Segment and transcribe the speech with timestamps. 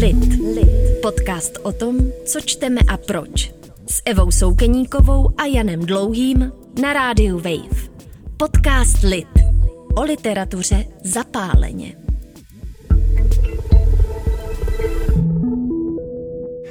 [0.00, 0.40] Lid.
[0.54, 1.00] Lid.
[1.02, 3.52] Podcast o tom, co čteme a proč.
[3.86, 6.52] S Evou Soukeníkovou a Janem Dlouhým
[6.82, 7.88] na rádiu Wave.
[8.36, 9.28] Podcast Lid.
[9.94, 11.96] O literatuře zapáleně.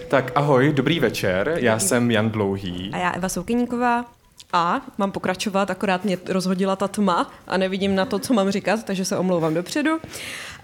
[0.10, 2.90] Tak ahoj, dobrý večer, já jsem Jan Dlouhý.
[2.94, 4.21] A já Eva Soukeníková.
[4.54, 8.84] A mám pokračovat, akorát mě rozhodila ta tma a nevidím na to, co mám říkat,
[8.84, 10.00] takže se omlouvám dopředu.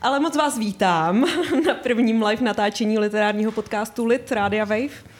[0.02, 1.26] Ale moc vás vítám
[1.68, 5.18] na prvním live natáčení literárního podcastu Lit Radia Wave.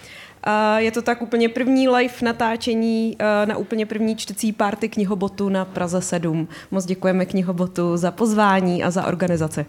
[0.78, 6.02] Je to tak úplně první live natáčení na úplně první čtecí párty knihobotu na Praze
[6.02, 6.48] 7.
[6.72, 9.66] Moc děkujeme knihobotu za pozvání a za organizaci.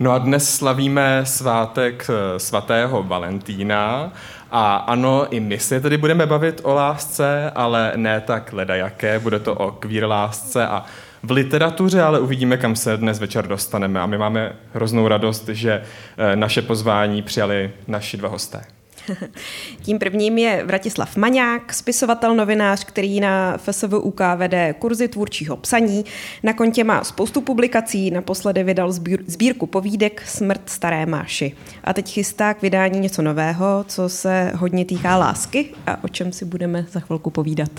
[0.00, 4.12] No a dnes slavíme svátek eh, svatého Valentína
[4.56, 9.38] a ano, i my se tedy budeme bavit o lásce, ale ne tak ledajaké, bude
[9.38, 10.84] to o queer lásce a
[11.22, 14.00] v literatuře, ale uvidíme, kam se dnes večer dostaneme.
[14.00, 15.82] A my máme hroznou radost, že
[16.16, 18.73] eh, naše pozvání přijali naši dva hosté.
[19.82, 26.04] Tím prvním je Vratislav Maňák, spisovatel, novinář, který na FSVUK vede kurzy tvůrčího psaní.
[26.42, 28.92] Na kontě má spoustu publikací, naposledy vydal
[29.26, 31.52] sbírku povídek Smrt staré máši.
[31.84, 36.32] A teď chystá k vydání něco nového, co se hodně týká lásky a o čem
[36.32, 37.70] si budeme za chvilku povídat.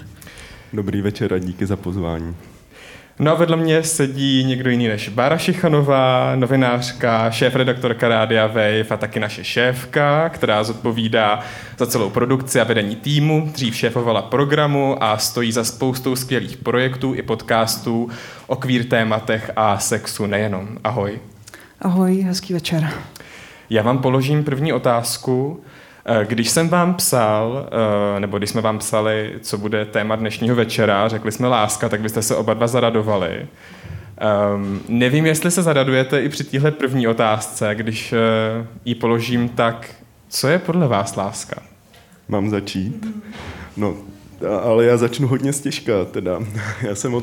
[0.73, 2.35] Dobrý večer a díky za pozvání.
[3.19, 8.97] No a vedle mě sedí někdo jiný než Bára Šichanová, novinářka, šéf-redaktorka Rádia Wave a
[8.97, 11.39] taky naše šéfka, která zodpovídá
[11.77, 17.13] za celou produkci a vedení týmu, dřív šéfovala programu a stojí za spoustou skvělých projektů
[17.13, 18.09] i podcastů
[18.47, 20.67] o queer tématech a sexu nejenom.
[20.83, 21.19] Ahoj.
[21.81, 22.89] Ahoj, hezký večer.
[23.69, 25.63] Já vám položím první otázku.
[26.07, 27.69] Eh, když jsem vám psal,
[28.15, 32.01] eh, nebo když jsme vám psali, co bude téma dnešního večera, řekli jsme láska, tak
[32.01, 33.47] byste se oba dva zaradovali.
[34.55, 38.19] Um, nevím, jestli se zaradujete i při téhle první otázce, když uh,
[38.85, 39.95] ji položím tak,
[40.29, 41.61] co je podle vás láska?
[42.27, 43.05] Mám začít?
[43.77, 43.95] No,
[44.63, 46.39] ale já začnu hodně stěžka teda.
[46.81, 47.13] Já jsem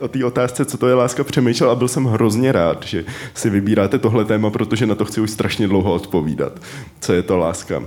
[0.00, 3.50] o té otázce, co to je láska, přemýšlel a byl jsem hrozně rád, že si
[3.50, 6.52] vybíráte tohle téma, protože na to chci už strašně dlouho odpovídat.
[7.00, 7.82] Co je to láska?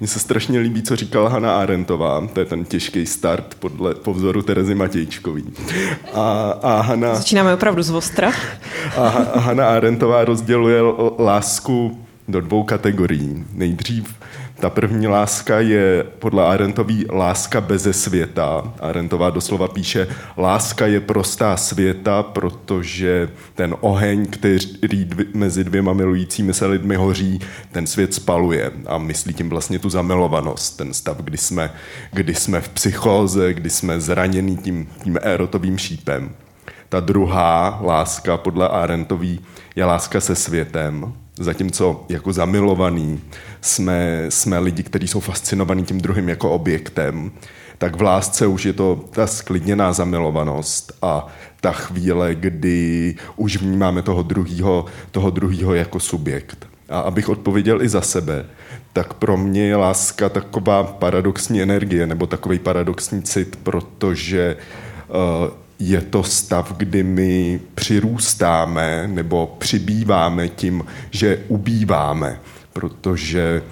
[0.00, 4.14] Mně se strašně líbí, co říkala Hanna Arentová, to je ten těžký start podle, po
[4.14, 5.44] vzoru Terezy Matějčkový.
[6.14, 8.32] A, a Hana, Začínáme opravdu z ostra.
[8.96, 10.82] A, a Hanna Arentová rozděluje
[11.18, 13.44] lásku do dvou kategorií.
[13.52, 14.14] Nejdřív
[14.60, 18.74] ta první láska je podle Arentový láska beze světa.
[18.80, 26.66] Arentová doslova píše, láska je prostá světa, protože ten oheň, který mezi dvěma milujícími se
[26.66, 27.40] lidmi hoří,
[27.72, 31.70] ten svět spaluje a myslí tím vlastně tu zamilovanost, ten stav, kdy jsme,
[32.12, 36.30] kdy jsme v psychóze, kdy jsme zraněný tím, tím erotovým šípem.
[36.90, 39.40] Ta druhá láska podle Arentový
[39.76, 43.20] je láska se světem, zatímco jako zamilovaný
[43.60, 47.30] jsme, jsme lidi, kteří jsou fascinovaní tím druhým jako objektem,
[47.78, 51.26] tak v lásce už je to ta sklidněná zamilovanost a
[51.60, 56.66] ta chvíle, kdy už vnímáme toho druhého toho druhýho jako subjekt.
[56.88, 58.46] A abych odpověděl i za sebe,
[58.92, 64.56] tak pro mě je láska taková paradoxní energie nebo takový paradoxní cit, protože
[65.08, 72.40] uh, je to stav, kdy my přirůstáme nebo přibýváme tím, že ubýváme,
[72.72, 73.62] protože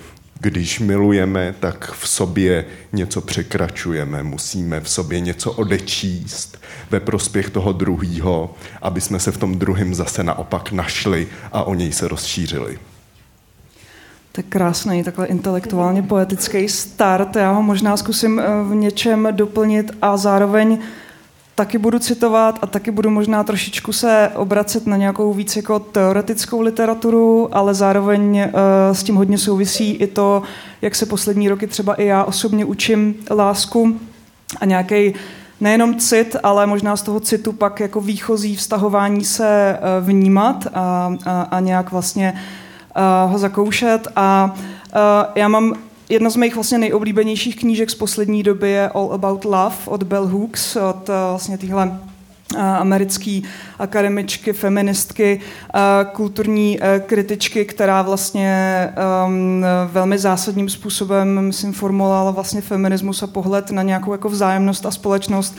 [0.40, 6.58] když milujeme, tak v sobě něco překračujeme, musíme v sobě něco odečíst
[6.90, 11.74] ve prospěch toho druhého, aby jsme se v tom druhém zase naopak našli a o
[11.74, 12.78] něj se rozšířili.
[14.32, 17.36] Tak krásný, takhle intelektuálně poetický start.
[17.36, 20.78] Já ho možná zkusím eh, v něčem doplnit a zároveň
[21.58, 26.60] taky budu citovat a taky budu možná trošičku se obracet na nějakou víc jako teoretickou
[26.60, 30.42] literaturu, ale zároveň uh, s tím hodně souvisí i to,
[30.82, 34.00] jak se poslední roky třeba i já osobně učím lásku
[34.60, 35.14] a nějaký
[35.60, 41.14] nejenom cit, ale možná z toho citu pak jako výchozí vztahování se uh, vnímat a,
[41.26, 44.08] a, a nějak vlastně uh, ho zakoušet.
[44.16, 44.54] A
[45.34, 45.74] já mám
[46.10, 50.26] Jedna z mých vlastně nejoblíbenějších knížek z poslední doby je All About Love od Bell
[50.26, 52.00] Hooks, od eh, vlastně téhle
[52.56, 53.40] eh, americké
[53.78, 55.40] akademičky, feministky,
[55.74, 55.80] eh,
[56.12, 58.88] kulturní kritičky, která vlastně
[59.26, 64.90] um, velmi zásadním způsobem, myslím, formulovala vlastně feminismus a pohled na nějakou jako vzájemnost a
[64.90, 65.56] společnost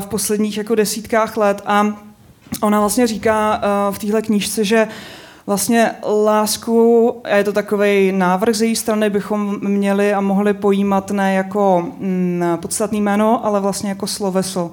[0.00, 1.62] v posledních jako desítkách let.
[1.66, 1.86] A
[2.62, 3.60] ona vlastně říká
[3.90, 4.88] v téhle knížce, že
[5.48, 5.90] Vlastně
[6.24, 11.34] lásku, a je to takový návrh z její strany, bychom měli a mohli pojímat ne
[11.34, 14.70] jako mm, podstatný jméno, ale vlastně jako sloveso.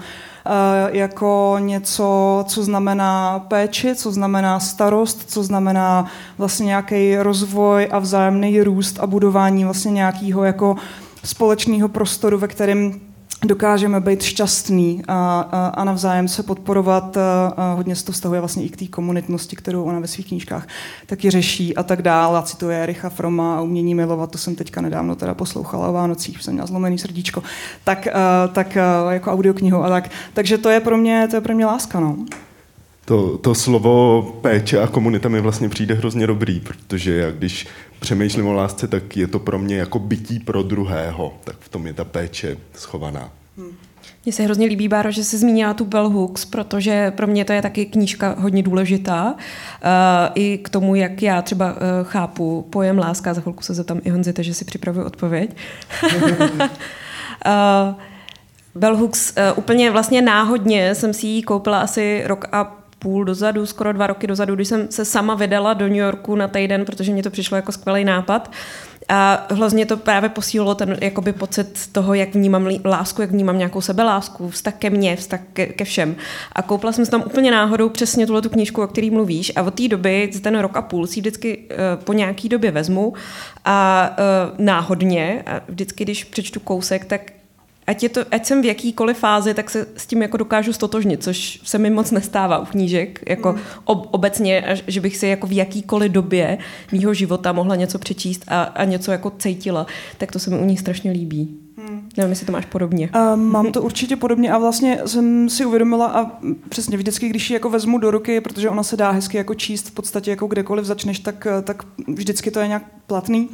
[0.92, 6.06] jako něco, co znamená péči, co znamená starost, co znamená
[6.38, 10.75] vlastně nějaký rozvoj a vzájemný růst a budování vlastně nějakého jako
[11.24, 13.00] společného prostoru, ve kterém
[13.47, 17.18] dokážeme být šťastný a, a, a navzájem se podporovat.
[17.18, 20.27] A, a hodně se to vztahuje vlastně i k té komunitnosti, kterou ona ve svých
[20.27, 20.68] knížkách
[21.06, 22.38] taky řeší a tak dál.
[22.38, 26.44] A cituje Richa Froma a umění milovat, to jsem teďka nedávno teda poslouchala o Vánocích,
[26.44, 27.44] jsem měla zlomený srdíčko,
[27.83, 30.12] tak, a, tak a, jako audioknihu a tak.
[30.33, 32.18] Takže to je pro mě, to je pro mě láska, no.
[33.06, 37.68] To, to slovo péče a komunita mi vlastně přijde hrozně dobrý, protože já když
[38.05, 41.33] přemýšlím o lásce, tak je to pro mě jako bytí pro druhého.
[41.43, 43.29] Tak v tom je ta péče schovaná.
[44.25, 47.53] Mně se hrozně líbí, Báro, že se zmínila tu Bell Hooks, protože pro mě to
[47.53, 49.33] je taky knížka hodně důležitá.
[49.33, 49.37] Uh,
[50.35, 53.33] I k tomu, jak já třeba uh, chápu pojem láska.
[53.33, 55.55] Za chvilku se zeptám i Honzi, takže si připravuji odpověď.
[56.03, 56.19] uh,
[58.75, 63.65] Bell Hooks uh, úplně vlastně náhodně jsem si ji koupila asi rok a půl dozadu,
[63.65, 67.13] skoro dva roky dozadu, když jsem se sama vydala do New Yorku na týden, protože
[67.13, 68.51] mě to přišlo jako skvělý nápad.
[69.09, 73.81] A hrozně to právě posílilo ten jakoby pocit toho, jak vnímám lásku, jak vnímám nějakou
[73.81, 76.15] sebelásku, vztah ke mně, vztah ke, ke všem.
[76.51, 79.51] A koupila jsem si tam úplně náhodou přesně tuhle tu knížku, o který mluvíš.
[79.55, 83.13] A od té doby, ten rok a půl, si vždycky uh, po nějaký době vezmu
[83.65, 87.21] a uh, náhodně, a vždycky, když přečtu kousek, tak
[87.87, 91.23] ať, je to, ať jsem v jakýkoliv fázi, tak se s tím jako dokážu stotožnit,
[91.23, 93.59] což se mi moc nestává u knížek, jako mm.
[93.83, 96.57] ob, obecně, že bych si jako v jakýkoliv době
[96.91, 99.85] mýho života mohla něco přečíst a, a něco jako cítila,
[100.17, 101.59] tak to se mi u nich strašně líbí.
[101.77, 102.09] Hmm.
[102.17, 103.09] Nevím, jestli to máš podobně.
[103.15, 106.31] Uh, mám to určitě podobně a vlastně jsem si uvědomila a
[106.69, 109.88] přesně vždycky, když ji jako vezmu do ruky, protože ona se dá hezky jako číst
[109.88, 113.49] v podstatě jako kdekoliv začneš, tak, tak vždycky to je nějak platný,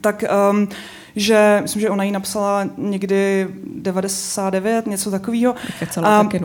[0.00, 0.68] tak um,
[1.16, 5.54] že myslím, že ona ji napsala někdy 99, něco takového.
[6.02, 6.40] A, taky,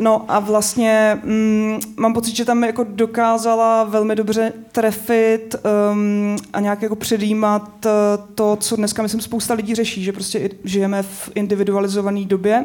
[0.00, 0.24] no.
[0.28, 5.56] A vlastně um, mám pocit, že tam jako dokázala velmi dobře trefit
[5.92, 7.92] um, a nějak jako předjímat uh,
[8.34, 12.64] to, co dneska myslím spousta lidí řeší, že prostě žijeme v individualizované době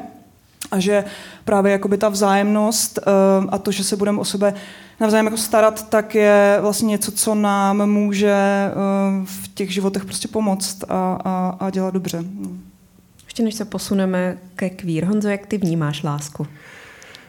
[0.71, 1.03] a že
[1.45, 4.53] právě jakoby ta vzájemnost uh, a to, že se budeme o sebe
[5.01, 8.36] navzájem jako starat, tak je vlastně něco, co nám může
[8.71, 12.24] uh, v těch životech prostě pomoct a, a, a dělat dobře.
[12.39, 12.50] No.
[13.25, 16.48] Ještě než se posuneme ke kvír, Honzo, jak ty vnímáš lásku?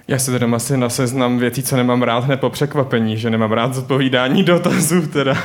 [0.09, 3.53] Já si teda asi na seznam věcí, co nemám rád hned po překvapení, že nemám
[3.53, 5.37] rád zodpovídání dotazů teda.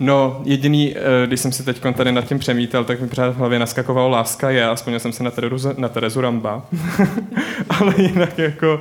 [0.00, 3.36] No, jediný, eh, když jsem si teď tady nad tím přemítal, tak mi pořád v
[3.36, 6.62] hlavě naskakovalo láska je, a vzpomněl jsem se na Terezu, na Terezu Ramba.
[7.68, 8.80] Ale jinak jako,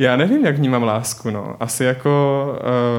[0.00, 1.56] já nevím, jak vnímám lásku, no.
[1.60, 2.46] Asi jako,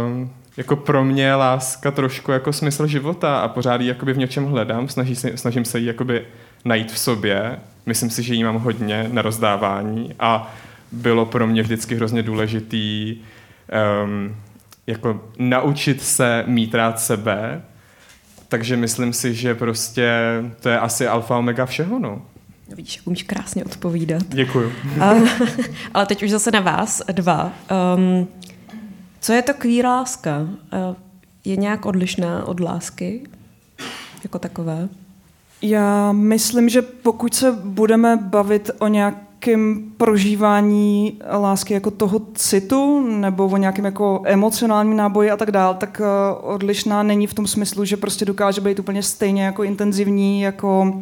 [0.06, 4.46] um, jako pro mě láska trošku jako smysl života a pořád ji jakoby v něčem
[4.46, 6.26] hledám, snaží se, snažím se ji jakoby
[6.66, 7.60] najít v sobě.
[7.86, 10.54] Myslím si, že ji mám hodně na rozdávání a
[10.92, 13.18] bylo pro mě vždycky hrozně důležitý
[14.04, 14.36] um,
[14.88, 17.62] jako naučit se mít rád sebe,
[18.48, 20.12] takže myslím si, že prostě
[20.60, 22.22] to je asi alfa omega všeho, no.
[22.72, 24.24] No vidíš, umíš krásně odpovídat.
[24.28, 24.72] Děkuju.
[25.94, 27.54] ale teď už zase na vás dva.
[27.96, 28.28] Um,
[29.20, 30.40] co je to queer láska?
[30.40, 30.96] Uh,
[31.46, 33.24] je nějak odlišná od lásky
[34.24, 34.90] jako takové?
[35.62, 43.48] Já myslím, že pokud se budeme bavit o nějakém prožívání lásky jako toho citu nebo
[43.48, 47.86] o nějakém jako emocionálním náboji a tak dál, tak eh, odlišná není v tom smyslu,
[47.86, 51.02] že prostě dokáže být úplně stejně jako intenzivní jako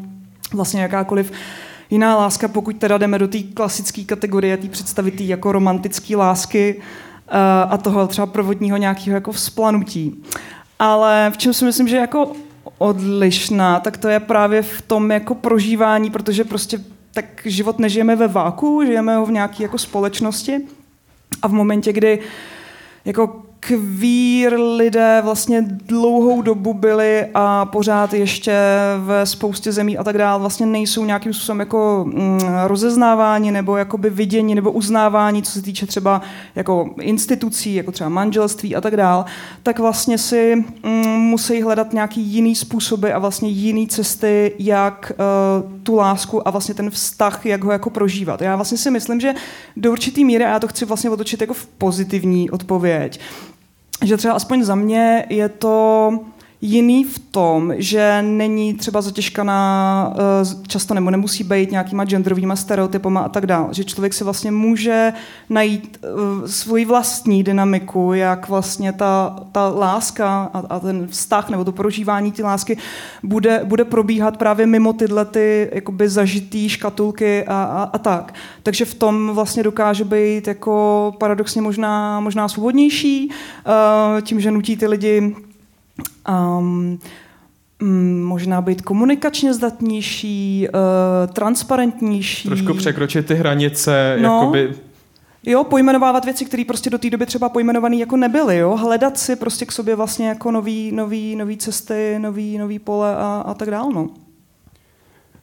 [0.53, 1.31] vlastně jakákoliv
[1.89, 6.75] jiná láska, pokud teda jdeme do té klasické kategorie, té představy tý jako romantické lásky
[6.75, 6.83] uh,
[7.73, 10.23] a toho třeba provodního nějakého jako vzplanutí.
[10.79, 12.31] Ale v čem si myslím, že jako
[12.77, 16.79] odlišná, tak to je právě v tom jako prožívání, protože prostě
[17.13, 20.61] tak život nežijeme ve váku, žijeme ho v nějaké jako společnosti
[21.41, 22.19] a v momentě, kdy
[23.05, 28.53] jako kvír lidé vlastně dlouhou dobu byli a pořád ještě
[29.05, 34.09] ve spoustě zemí a tak dále vlastně nejsou nějakým způsobem jako mm, rozeznávání nebo jakoby
[34.09, 36.21] vidění nebo uznávání, co se týče třeba
[36.55, 39.25] jako institucí, jako třeba manželství a tak dále,
[39.63, 45.11] tak vlastně si mm, musí hledat nějaký jiný způsoby a vlastně jiný cesty, jak
[45.63, 48.41] uh, tu lásku a vlastně ten vztah, jak ho jako prožívat.
[48.41, 49.33] Já vlastně si myslím, že
[49.77, 53.19] do určitý míry, a já to chci vlastně otočit jako v pozitivní odpověď,
[54.03, 56.11] že třeba aspoň za mě je to
[56.61, 63.21] jiný v tom, že není třeba zatěžkaná eh, často nebo nemusí být nějakýma genderovými stereotypama
[63.21, 63.67] a tak dále.
[63.71, 65.13] Že člověk si vlastně může
[65.49, 71.63] najít eh, svoji vlastní dynamiku, jak vlastně ta, ta láska a, a ten vztah nebo
[71.63, 72.77] to prožívání té lásky
[73.23, 78.33] bude, bude probíhat právě mimo tyhle ty jakoby zažitý škatulky a, a, a tak.
[78.63, 84.77] Takže v tom vlastně dokáže být jako paradoxně možná, možná svobodnější, uh, tím, že nutí
[84.77, 85.35] ty lidi
[86.29, 86.99] um,
[88.23, 92.47] možná být komunikačně zdatnější, uh, transparentnější.
[92.47, 94.73] Trošku překročit ty hranice, no, jakoby...
[95.43, 99.35] Jo, pojmenovávat věci, které prostě do té doby třeba pojmenované jako nebyly, jo, hledat si
[99.35, 103.71] prostě k sobě vlastně jako nový, nový, nový cesty, nový, nový pole a, a tak
[103.71, 104.09] dále, no.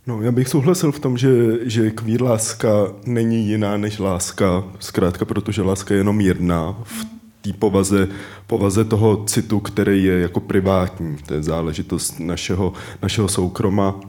[0.06, 1.28] No, já bych souhlasil v tom, že,
[1.62, 2.68] že kvír láska
[3.06, 6.76] není jiná než láska, zkrátka protože láska je jenom jedna.
[6.82, 7.15] V
[7.52, 8.08] té povaze,
[8.46, 11.16] povaze toho citu, který je jako privátní.
[11.26, 12.72] To je záležitost našeho,
[13.02, 14.00] našeho soukroma.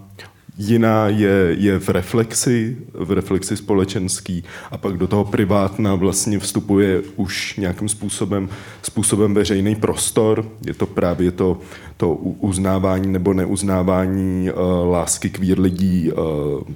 [0.59, 7.01] Jiná je, je v reflexi, v reflexi společenský a pak do toho privátna vlastně vstupuje
[7.15, 8.49] už nějakým způsobem,
[8.83, 10.45] způsobem veřejný prostor.
[10.65, 11.57] Je to právě to,
[11.97, 16.17] to uznávání nebo neuznávání uh, lásky kvír lidí uh,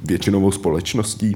[0.04, 1.36] většinovou společností.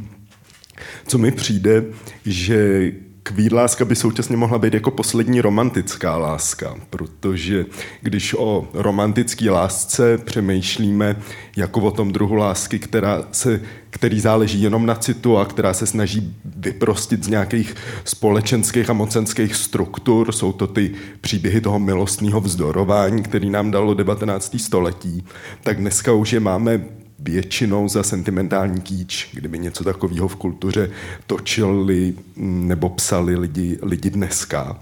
[1.07, 1.83] Co mi přijde,
[2.25, 2.91] že
[3.27, 7.65] Queer láska by současně mohla být jako poslední romantická láska, protože
[8.01, 11.15] když o romantické lásce přemýšlíme
[11.57, 15.87] jako o tom druhu lásky, která se, který záleží jenom na citu a která se
[15.87, 20.91] snaží vyprostit z nějakých společenských a mocenských struktur, jsou to ty
[21.21, 24.55] příběhy toho milostného vzdorování, který nám dalo 19.
[24.59, 25.25] století,
[25.63, 26.81] tak dneska už je máme
[27.19, 30.89] většinou za sentimentální kýč, kdyby něco takového v kultuře
[31.27, 34.79] točili nebo psali lidi, lidi dneska.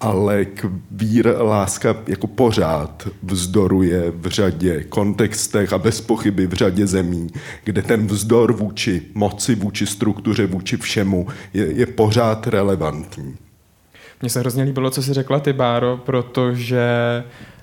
[0.00, 7.30] Ale kvír láska jako pořád vzdoruje v řadě kontextech a bez pochyby v řadě zemí,
[7.64, 13.36] kde ten vzdor vůči moci, vůči struktuře, vůči všemu je, je pořád relevantní.
[14.20, 16.84] Mně se hrozně líbilo, co jsi řekla ty, Báro, protože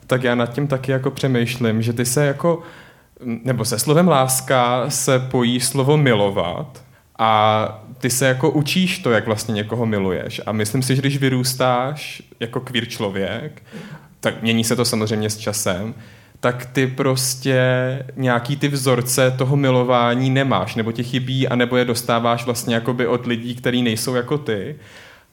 [0.07, 2.63] tak já nad tím taky jako přemýšlím, že ty se jako
[3.25, 6.83] nebo se slovem láska se pojí slovo milovat
[7.19, 10.41] a ty se jako učíš to, jak vlastně někoho miluješ.
[10.45, 13.63] A myslím si, že když vyrůstáš jako queer člověk,
[14.19, 15.93] tak mění se to samozřejmě s časem,
[16.39, 17.59] tak ty prostě
[18.15, 23.25] nějaký ty vzorce toho milování nemáš, nebo ti chybí, anebo je dostáváš vlastně jakoby od
[23.25, 24.75] lidí, kteří nejsou jako ty.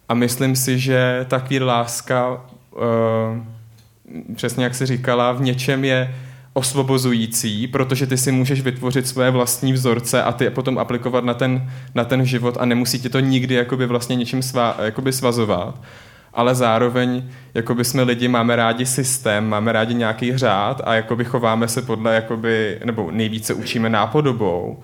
[0.09, 2.41] A myslím si, že ta queer láska, uh,
[4.35, 6.15] přesně jak jsi říkala, v něčem je
[6.53, 11.35] osvobozující, protože ty si můžeš vytvořit svoje vlastní vzorce a ty je potom aplikovat na
[11.35, 15.83] ten, na ten život a nemusí ti to nikdy jakoby vlastně něčím svá, jakoby svazovat.
[16.35, 21.69] Ale zároveň jakoby jsme lidi, máme rádi systém, máme rádi nějaký řád a jakoby chováme
[21.69, 24.83] se podle, jakoby, nebo nejvíce učíme nápodobou.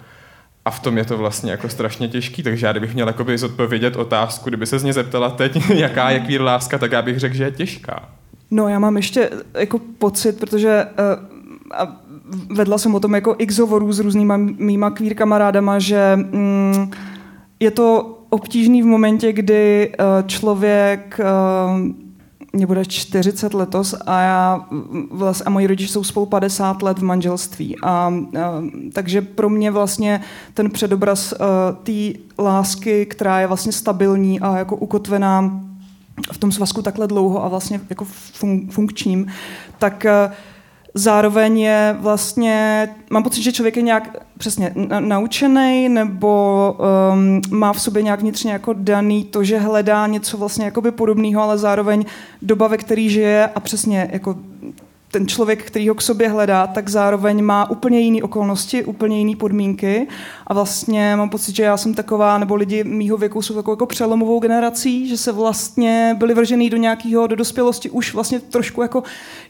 [0.64, 3.96] A v tom je to vlastně jako strašně těžký, takže já kdybych měl jakoby zodpovědět
[3.96, 7.34] otázku, kdyby se z mě zeptala teď, jaká je kvír láska, tak já bych řekl,
[7.34, 8.08] že je těžká.
[8.50, 11.35] No já mám ještě jako pocit, protože uh
[11.74, 11.96] a
[12.50, 16.90] vedla jsem o tom jako x hovorů s různýma mýma queer kamarádama, že mm,
[17.60, 22.06] je to obtížný v momentě, kdy uh, člověk uh,
[22.52, 24.66] mě bude 40 letos a já
[25.10, 27.76] vlastně, a moji rodiče jsou spolu 50 let v manželství.
[27.82, 28.12] A, a
[28.92, 30.20] takže pro mě vlastně
[30.54, 31.34] ten předobraz
[31.82, 31.92] té
[32.38, 35.60] lásky, která je vlastně stabilní a jako ukotvená
[36.32, 39.26] v tom svazku takhle dlouho a vlastně jako fun, funkčním,
[39.78, 40.34] tak uh,
[40.96, 46.74] zároveň je vlastně, mám pocit, že člověk je nějak přesně naučený nebo
[47.12, 51.42] um, má v sobě nějak vnitřně jako daný to, že hledá něco vlastně jakoby podobného,
[51.42, 52.04] ale zároveň
[52.42, 54.36] doba, ve který žije a přesně jako
[55.10, 59.36] ten člověk, který ho k sobě hledá, tak zároveň má úplně jiné okolnosti, úplně jiné
[59.36, 60.06] podmínky.
[60.46, 63.86] A vlastně mám pocit, že já jsem taková, nebo lidi mýho věku jsou takovou jako
[63.86, 69.02] přelomovou generací, že se vlastně byli vržený do nějakého, do dospělosti už vlastně trošku jako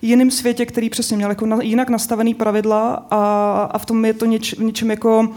[0.03, 3.07] jiným světě, který přesně měl jako na, jinak nastavený pravidla.
[3.11, 5.29] A, a v tom je to něč, něčem jako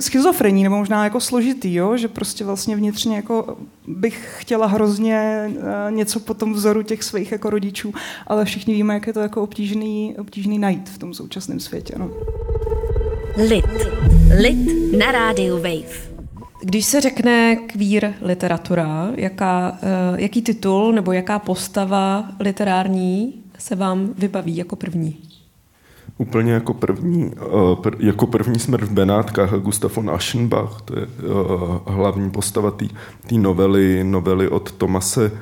[0.00, 1.96] schizofrení, nebo možná jako složitý, jo?
[1.96, 5.52] že prostě vlastně vnitřně jako bych chtěla hrozně eh,
[5.90, 7.94] něco po tom vzoru těch svých jako rodičů,
[8.26, 11.94] ale všichni víme, jak je to jako obtížný, obtížný najít v tom současném světě.
[11.98, 12.10] No.
[13.48, 13.64] Lit.
[14.40, 16.14] Lit na rádiu Wave.
[16.62, 24.14] Když se řekne queer literatura, jaká, uh, jaký titul nebo jaká postava literární se vám
[24.18, 25.33] vybaví jako první?
[26.18, 27.32] Úplně jako první,
[27.86, 32.86] eh, jako první smrt v Benátkách Gustav von Aschenbach, to je eh, hlavní postava té
[33.32, 35.32] novely, novely od Tomase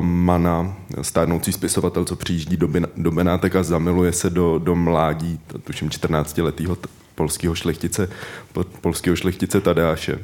[0.00, 5.88] Mana, stárnoucí spisovatel, co přijíždí do, do Benátek a zamiluje se do, do mládí, tuším
[5.88, 6.76] 14-letého
[7.14, 8.08] polského šlechtice,
[8.80, 10.18] polského šlechtice Tadeáše.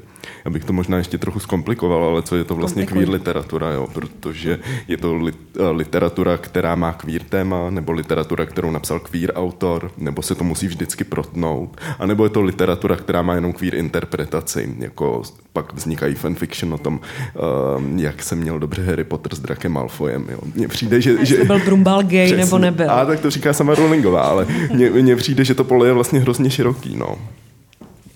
[0.45, 3.89] Já bych to možná ještě trochu zkomplikoval, ale co je to vlastně kvír literatura, jo?
[3.93, 4.59] protože
[4.89, 9.91] je to li, eh, literatura, která má kvír téma, nebo literatura, kterou napsal kvír autor,
[9.97, 13.75] nebo se to musí vždycky protnout, a nebo je to literatura, která má jenom kvír
[13.75, 15.23] interpretaci, jako
[15.53, 20.27] pak vznikají fanfiction o tom, uh, jak jsem měl dobře Harry Potter s Drakem Malfoyem.
[20.31, 20.39] Jo.
[20.55, 21.27] Mně přijde, že...
[21.27, 22.91] že byl Brumbal gay přesně, nebo nebyl.
[22.91, 24.47] A tak to říká sama Rowlingová, ale
[24.93, 26.97] mně přijde, že to pole je vlastně hrozně široký.
[26.97, 27.19] No.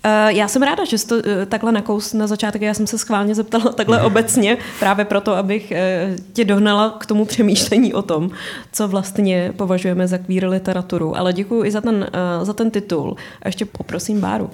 [0.04, 2.62] Uh, já jsem ráda, že jsi to uh, takhle nakous na začátek.
[2.62, 7.24] Já jsem se schválně zeptala takhle obecně, právě proto, abych uh, tě dohnala k tomu
[7.24, 8.30] přemýšlení o tom,
[8.72, 11.16] co vlastně považujeme za queer literaturu.
[11.16, 12.10] Ale děkuji i za ten,
[12.42, 13.16] za ten titul.
[13.42, 14.50] A ještě poprosím Báru.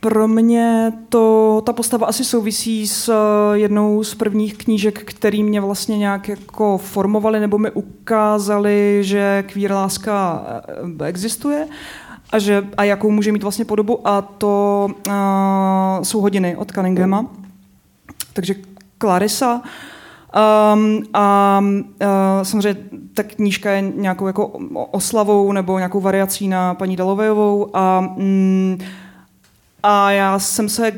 [0.00, 3.14] Pro mě to, ta postava asi souvisí s
[3.52, 9.72] jednou z prvních knížek, který mě vlastně nějak jako formovali nebo mi ukázali, že queer
[9.72, 10.46] láska
[11.04, 11.66] existuje
[12.32, 15.12] a, že, a jakou může mít vlastně podobu a to uh,
[16.02, 17.26] jsou hodiny od Cunninghama.
[18.32, 18.54] Takže
[18.98, 19.62] Clarissa.
[20.74, 21.78] Um, a uh,
[22.42, 22.80] samozřejmě
[23.14, 24.46] ta knížka je nějakou jako
[24.90, 28.78] oslavou nebo nějakou variací na paní Dalovejovou a, um,
[29.82, 30.90] a já jsem se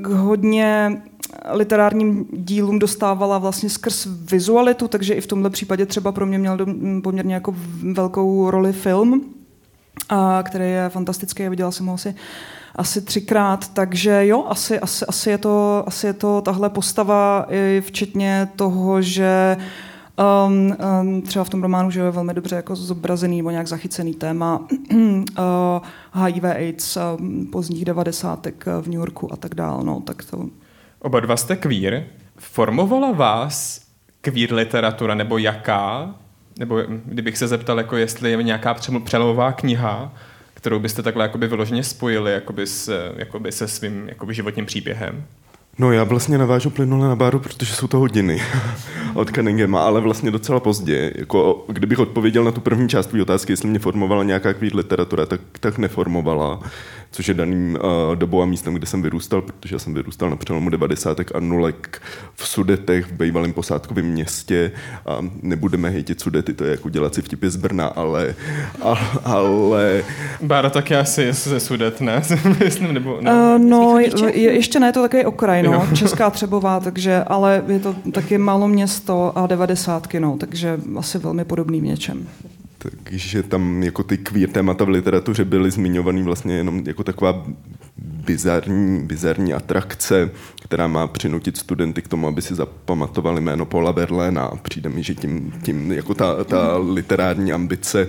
[0.00, 1.02] k hodně
[1.50, 6.58] literárním dílům dostávala vlastně skrz vizualitu, takže i v tomhle případě třeba pro mě měl
[7.02, 7.54] poměrně jako
[7.92, 9.22] velkou roli film
[10.08, 12.14] a který je fantastický, viděla jsem ho asi,
[12.76, 17.82] asi třikrát, takže jo, asi, asi, asi, je to, asi je to tahle postava, i
[17.86, 19.56] včetně toho, že
[20.46, 24.14] Um, um, třeba v tom románu, že je velmi dobře jako zobrazený nebo nějak zachycený
[24.14, 24.58] téma
[24.92, 29.84] uh, HIV AIDS um, pozdních devadesátek v New Yorku a tak dále.
[29.84, 30.46] No, tak to...
[30.98, 32.04] Oba dva jste queer.
[32.38, 33.80] Formovala vás
[34.20, 36.14] queer literatura nebo jaká?
[36.58, 40.14] Nebo kdybych se zeptal, jako jestli je nějaká přelovová kniha,
[40.54, 45.24] kterou byste takhle jakoby vyloženě spojili jakoby s, jakoby se svým jakoby životním příběhem?
[45.78, 48.42] No já vlastně navážu plynule na Báru, protože jsou to hodiny
[49.14, 51.12] od Cunninghama, ale vlastně docela pozdě.
[51.14, 55.40] Jako, kdybych odpověděl na tu první část otázky, jestli mě formovala nějaká kvír literatura, tak,
[55.60, 56.60] tak neformovala
[57.12, 60.36] což je daným uh, dobou a místem, kde jsem vyrůstal, protože já jsem vyrůstal na
[60.36, 61.20] přelomu 90.
[61.34, 62.02] a nulek
[62.34, 64.72] v Sudetech, v bývalém posádkovém městě
[65.06, 68.34] a nebudeme hejtit Sudety, to je jako dělat si vtipy z Brna, ale...
[68.80, 70.04] ale, ale...
[70.42, 72.22] Bára taky asi ze Sudet, ne?
[72.64, 73.32] Myslím, nebo ne?
[73.32, 77.94] Uh, no, je, ještě ne, to takový okraj, no, Česká Třebová, takže, ale je to
[78.12, 82.26] taky malo město a devadesátky, no, takže asi velmi podobný v něčem
[82.90, 87.46] takže tam jako ty queer témata v literatuře byly zmiňovaný vlastně jenom jako taková
[87.98, 90.30] bizarní, bizarní atrakce,
[90.62, 94.50] která má přinutit studenty k tomu, aby si zapamatovali jméno Paula Berléna.
[94.62, 98.08] Přijde mi, že tím, tím jako ta, ta literární ambice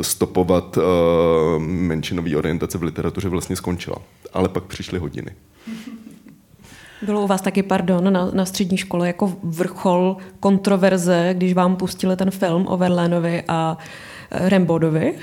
[0.00, 0.82] stopovat uh,
[1.62, 3.96] menšinový orientace v literatuře vlastně skončila.
[4.32, 5.30] Ale pak přišly hodiny.
[7.02, 12.16] Bylo u vás taky, pardon, na, na střední škole jako vrchol kontroverze, když vám pustili
[12.16, 13.78] ten film o Verlénovi a
[14.30, 15.14] eh, Rembodovi.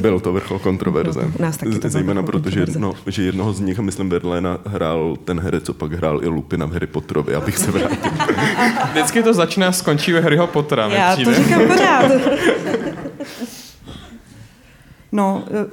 [0.00, 1.20] Bylo to vrchol kontroverze.
[1.22, 5.16] No, nás taky to Zejména proto, že, jedno, že jednoho z nich, myslím Verléna, hrál
[5.24, 8.10] ten herec, co pak hrál i Lupina v Harry Potterovi, abych se vrátil.
[8.90, 10.88] Vždycky to začíná a skončí u Harryho Pottera.
[10.88, 12.10] Já to říkám pořád.
[15.12, 15.66] No, eh,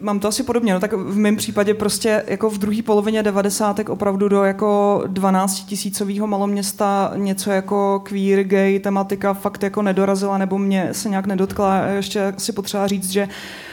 [0.00, 3.88] mám to asi podobně, no tak v mém případě prostě jako v druhé polovině devadesátek
[3.88, 10.58] opravdu do jako 12 tisícového maloměsta něco jako queer, gay tematika fakt jako nedorazila nebo
[10.58, 11.86] mě se nějak nedotkla.
[11.86, 13.65] Ještě si potřeba říct, že Uh,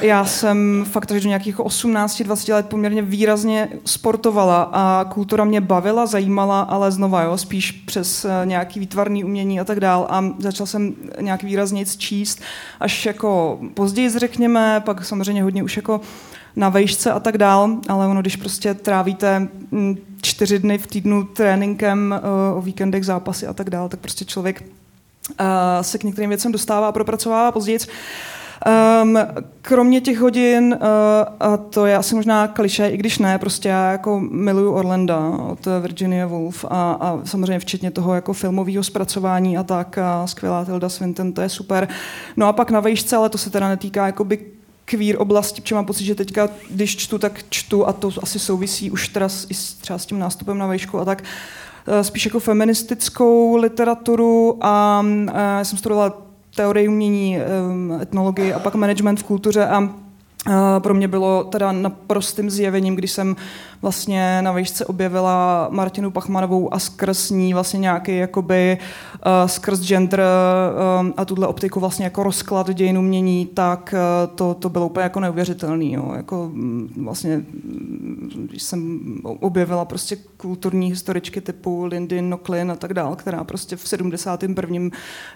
[0.00, 6.06] já jsem fakt až do nějakých 18-20 let poměrně výrazně sportovala a kultura mě bavila,
[6.06, 10.66] zajímala, ale znova, jo, spíš přes uh, nějaký výtvarný umění a tak dál a začal
[10.66, 12.40] jsem nějak výrazně číst
[12.80, 16.00] až jako později řekněme, pak samozřejmě hodně už jako
[16.56, 21.24] na vejšce a tak dál, ale ono, když prostě trávíte mm, čtyři dny v týdnu
[21.24, 22.20] tréninkem,
[22.52, 24.64] uh, o víkendech zápasy a tak dál, tak prostě člověk
[25.82, 27.78] se k některým věcem dostává a propracovává později.
[28.68, 29.18] Um,
[29.62, 30.88] kromě těch hodin, uh,
[31.40, 35.68] a to je asi možná kliše, i když ne, prostě já jako miluju Orlanda od
[35.80, 40.88] Virginia Woolf a, a samozřejmě včetně toho jako filmového zpracování a tak, a skvělá Tilda
[40.88, 41.88] Swinton, to je super.
[42.36, 44.38] No a pak na vejšce, ale to se teda netýká jakoby
[44.84, 48.90] queer oblasti, protože mám pocit, že teďka, když čtu, tak čtu a to asi souvisí
[48.90, 51.22] už teda s, i s, třeba s tím nástupem na vejšku a tak,
[51.88, 55.30] uh, spíš jako feministickou literaturu a uh,
[55.62, 56.27] jsem studovala
[56.58, 57.38] teorii umění,
[58.02, 59.94] etnologii a pak management v kultuře a
[60.78, 63.36] pro mě bylo teda naprostým zjevením, když jsem
[63.82, 68.78] vlastně na výšce objevila Martinu Pachmanovou a skrz ní vlastně nějaký jakoby
[69.26, 74.54] uh, skrz gender uh, a tuhle optiku vlastně jako rozklad dějin umění, tak uh, to,
[74.54, 75.92] to bylo úplně jako neuvěřitelný.
[75.92, 76.12] Jo.
[76.16, 82.94] Jako mm, vlastně, mm, když jsem objevila prostě kulturní historičky typu Lindy Nochlin a tak
[82.94, 84.90] dál, která prostě v 71.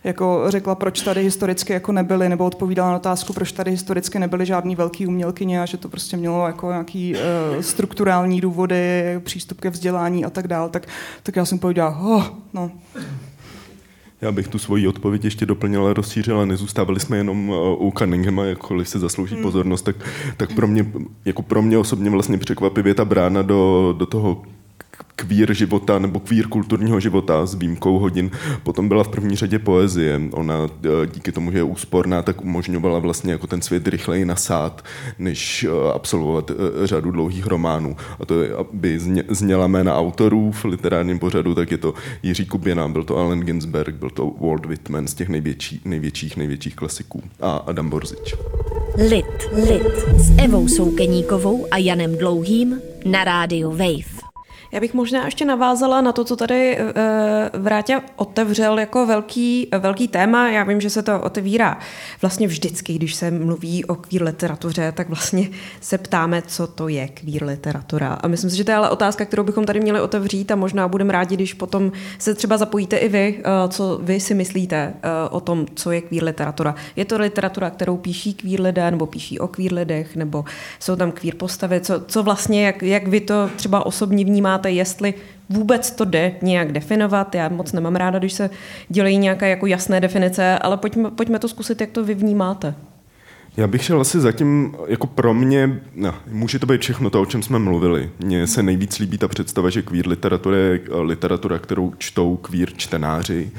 [0.05, 4.47] jako řekla, proč tady historicky jako nebyly, nebo odpovídala na otázku, proč tady historicky nebyly
[4.47, 9.71] žádný velký umělkyně a že to prostě mělo jako nějaký uh, strukturální důvody, přístup ke
[9.71, 10.87] vzdělání a tak dál, tak,
[11.23, 12.71] tak já jsem pověděla, oh, no,
[14.23, 16.45] já bych tu svoji odpověď ještě doplnila a rozšířila.
[16.45, 19.43] Nezůstávali jsme jenom u Cunninghama, jakkoliv se zaslouží hmm.
[19.43, 19.97] pozornost, tak,
[20.37, 20.87] tak pro, mě,
[21.25, 24.43] jako pro mě osobně vlastně překvapivě ta brána do, do toho
[25.17, 28.31] kvír života nebo kvír kulturního života s výjimkou hodin.
[28.63, 30.21] Potom byla v první řadě poezie.
[30.31, 34.85] Ona e, díky tomu, že je úsporná, tak umožňovala vlastně jako ten svět rychleji nasát,
[35.19, 37.97] než e, absolvovat e, řadu dlouhých románů.
[38.21, 42.89] A to je, aby zněla jména autorů v literárním pořadu, tak je to Jiří Kuběna,
[42.89, 47.57] byl to Allen Ginsberg, byl to Walt Whitman z těch největší, největších, největších klasiků a
[47.57, 48.35] Adam Borzič.
[49.09, 49.27] Lid,
[49.69, 54.22] Lid s Evou Soukeníkovou a Janem Dlouhým na rádiu Wave.
[54.73, 60.09] Já bych možná ještě navázala na to, co tady uh, Vrátě otevřel jako velký, velký
[60.09, 60.51] téma.
[60.51, 61.79] Já vím, že se to otevírá
[62.23, 65.49] vlastně vždycky, když se mluví o queer literatuře, tak vlastně
[65.81, 68.19] se ptáme, co to je queer literatura.
[68.23, 70.89] A myslím si, že to je ale otázka, kterou bychom tady měli otevřít a možná
[70.89, 74.95] budeme rádi, když potom se třeba zapojíte i vy, uh, co vy si myslíte
[75.31, 76.75] o tom, co je queer literatura.
[76.97, 80.45] Je to literatura, kterou píší queer lidé, nebo píší o queer lidech, nebo
[80.81, 84.71] jsou tam queer postavy, co, co vlastně, jak, jak vy to třeba osobně vnímáte zkoumáte,
[84.71, 85.15] jestli
[85.49, 87.35] vůbec to jde nějak definovat.
[87.35, 88.51] Já moc nemám ráda, když se
[88.89, 92.75] dělají nějaké jako jasné definice, ale pojďme, pojďme to zkusit, jak to vy vnímáte.
[93.57, 97.27] Já bych šel asi zatím, jako pro mě, no, může to být všechno to, o
[97.27, 98.11] čem jsme mluvili.
[98.25, 103.51] Mně se nejvíc líbí ta představa, že queer literatura je literatura, kterou čtou queer čtenáři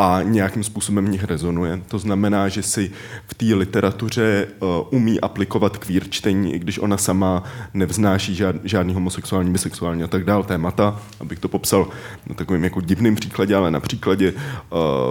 [0.00, 1.80] a nějakým způsobem v nich rezonuje.
[1.88, 2.90] To znamená, že si
[3.26, 8.94] v té literatuře uh, umí aplikovat kvír čtení, i když ona sama nevznáší žád, žádný
[8.94, 11.00] homosexuální, bisexuální a tak dál témata.
[11.20, 11.88] Abych to popsal
[12.26, 14.38] na takovým jako divným příkladě, ale na příkladě uh,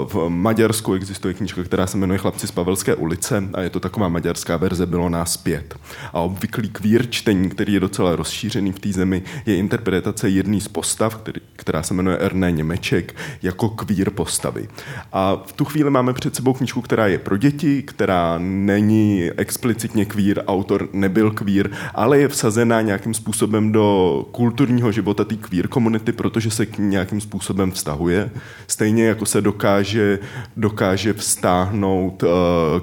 [0.08, 4.08] v Maďarsku existuje knížka, která se jmenuje Chlapci z Pavelské ulice a je to taková
[4.08, 5.76] maďarská verze Bylo nás pět.
[6.14, 10.68] A obvyklý kvír čtení, který je docela rozšířený v té zemi, je interpretace jedné z
[10.68, 14.68] postav, který, která se jmenuje Erné Němeček, jako kvír postavy.
[15.14, 20.06] A v tu chvíli máme před sebou knížku, která je pro děti, která není explicitně
[20.06, 26.12] kvír, autor nebyl kvír, ale je vsazená nějakým způsobem do kulturního života té kvír komunity,
[26.12, 28.32] protože se k ní nějakým způsobem vztahuje.
[28.68, 30.20] Stejně jako se dokáže,
[30.58, 32.30] dokáže vztáhnout uh,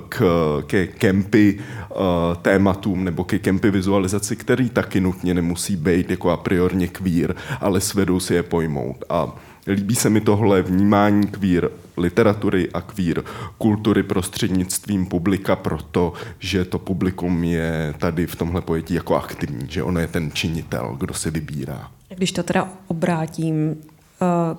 [0.09, 0.23] k,
[0.67, 1.59] ke kempy
[1.91, 1.97] uh,
[2.43, 7.81] tématům nebo ke kempy vizualizaci, který taky nutně nemusí být jako a priorně kvír, ale
[7.81, 9.05] svedou si je pojmout.
[9.09, 9.33] A
[9.67, 13.23] Líbí se mi tohle vnímání kvír literatury a kvír
[13.59, 20.01] kultury prostřednictvím publika, protože to publikum je tady v tomhle pojetí jako aktivní, že ono
[20.01, 21.91] je ten činitel, kdo se vybírá.
[22.09, 23.77] Když to teda obrátím,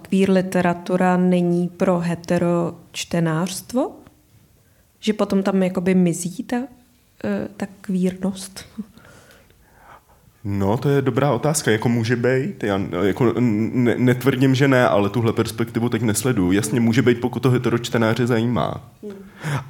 [0.02, 3.92] kvír eh, literatura není pro hetero čtenářstvo?
[5.00, 6.58] Že potom tam jakoby mizí ta,
[7.24, 8.66] eh, ta kvírnost?
[10.50, 11.72] No, to je dobrá otázka.
[11.72, 12.64] Jako může být?
[12.64, 16.52] Já jako ne, netvrdím, že ne, ale tuhle perspektivu teď nesleduju.
[16.52, 18.90] Jasně, může být, pokud to heteročtenáře zajímá.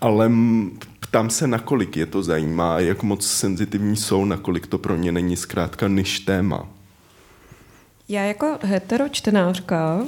[0.02, 0.32] Ale
[1.00, 5.12] ptám se, nakolik je to zajímá a jak moc senzitivní jsou, nakolik to pro ně
[5.12, 6.68] není zkrátka než téma.
[8.10, 10.02] Já jako heteročtenářka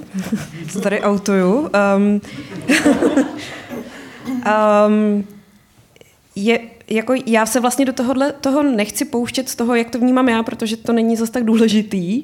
[0.68, 1.70] se tady autuju.
[1.98, 2.22] Um,
[4.88, 5.28] um,
[6.36, 10.30] je, jako já se vlastně do tohohle, toho nechci pouštět z toho, jak to vnímám
[10.30, 12.24] já, protože to není zase tak důležitý.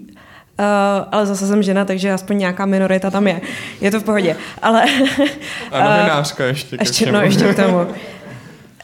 [0.59, 0.65] Uh,
[1.11, 3.41] ale zase jsem žena, takže aspoň nějaká minorita tam je.
[3.81, 4.35] Je to v pohodě.
[4.61, 4.85] Ale,
[5.71, 6.77] a novinářka uh, ještě.
[6.79, 7.77] Ještě, no, ještě k tomu.
[7.77, 7.85] Uh,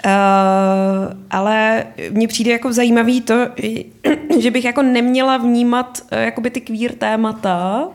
[1.31, 3.47] ale mně přijde jako zajímavý to,
[4.39, 7.87] že bych jako neměla vnímat uh, jakoby ty queer témata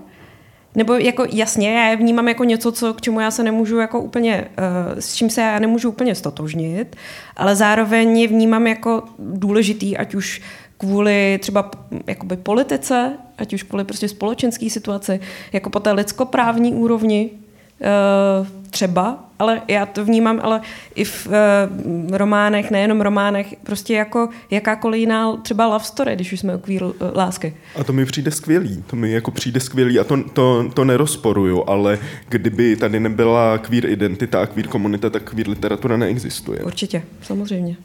[0.77, 4.01] nebo jako jasně, já je vnímám jako něco, co, k čemu já se nemůžu jako
[4.01, 6.97] úplně, uh, s čím se já nemůžu úplně stotožnit,
[7.37, 10.43] ale zároveň je vnímám jako důležitý, ať už
[10.79, 11.71] kvůli třeba
[12.07, 15.21] jakoby politice, ať už kvůli prostě společenské situaci,
[15.53, 20.61] jako po té lidskoprávní úrovni, uh, třeba, ale já to vnímám, ale
[20.95, 26.41] i v uh, románech, nejenom románech, prostě jako jakákoliv jiná třeba love story, když už
[26.41, 27.55] jsme o queer uh, lásky.
[27.81, 31.65] A to mi přijde skvělý, to mi jako přijde skvělý a to, to, to nerozporuju,
[31.67, 36.65] ale kdyby tady nebyla queer identita a queer komunita, tak queer literatura neexistuje.
[36.65, 37.77] Určitě, samozřejmě.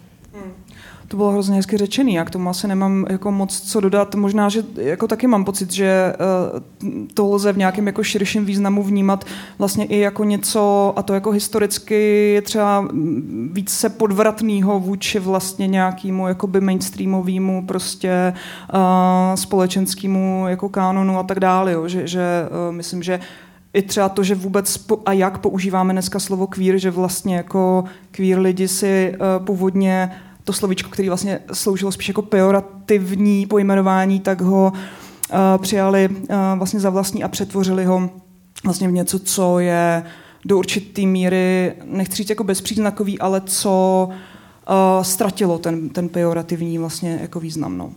[1.12, 2.14] To bylo hrozně hezky řečený.
[2.14, 4.16] Já k tomu asi nemám jako moc co dodat.
[4.16, 6.14] Možná, že jako taky mám pocit, že
[6.84, 9.26] uh, to lze v nějakém jako širším významu vnímat
[9.60, 12.88] vlastně i jako něco, a to jako historicky je třeba
[13.52, 18.34] více podvratného vůči vlastně nějakému jakoby mainstreamovému prostě
[18.74, 18.80] uh,
[19.36, 21.72] společenskému jako kánonu a tak dále.
[21.72, 21.88] Jo.
[21.88, 23.20] Že, že uh, myslím, že
[23.74, 28.40] i třeba to, že vůbec a jak používáme dneska slovo queer, že vlastně jako queer
[28.40, 30.12] lidi si uh, původně
[30.52, 36.18] to slovíčko, který vlastně sloužilo spíš jako pejorativní pojmenování, tak ho uh, přijali uh,
[36.58, 38.10] vlastně za vlastní a přetvořili ho
[38.64, 40.04] vlastně v něco, co je
[40.46, 47.20] do určité míry, nechci říct jako bezpříznakový, ale co uh, ztratilo ten, ten pejorativní vlastně
[47.22, 47.96] jako význam.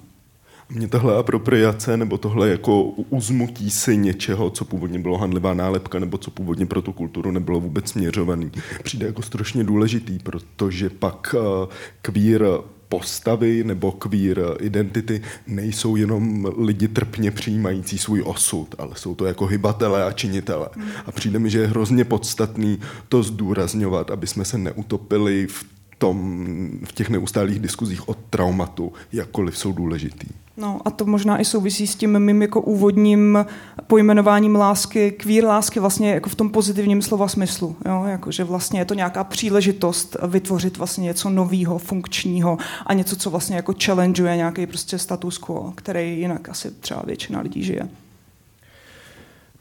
[0.69, 6.19] Mně tahle apropriace nebo tohle jako uzmutí si něčeho, co původně bylo handlivá nálepka nebo
[6.19, 11.69] co původně pro tu kulturu nebylo vůbec směřovaný, přijde jako strašně důležitý, protože pak uh,
[12.03, 12.47] queer
[12.89, 19.47] postavy nebo queer identity nejsou jenom lidi trpně přijímající svůj osud, ale jsou to jako
[19.47, 20.69] hybatelé a činitele.
[21.07, 26.47] A přijde mi, že je hrozně podstatný to zdůrazňovat, aby jsme se neutopili v tom,
[26.85, 30.27] v těch neustálých diskuzích o traumatu, jakkoliv jsou důležitý.
[30.57, 33.47] No a to možná i souvisí s tím mým jako úvodním
[33.87, 37.77] pojmenováním lásky, queer lásky vlastně jako v tom pozitivním slova smyslu.
[37.87, 38.05] Jo?
[38.05, 43.31] Jako, že vlastně je to nějaká příležitost vytvořit vlastně něco nového, funkčního a něco, co
[43.31, 47.89] vlastně jako challengeuje nějaký prostě status quo, který jinak asi třeba většina lidí žije.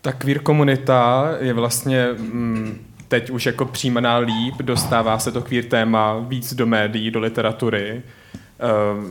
[0.01, 2.77] Ta queer komunita je vlastně mm,
[3.13, 8.01] teď už jako přijímaná líp, dostává se to queer téma víc do médií, do literatury.
[8.03, 8.39] Eh,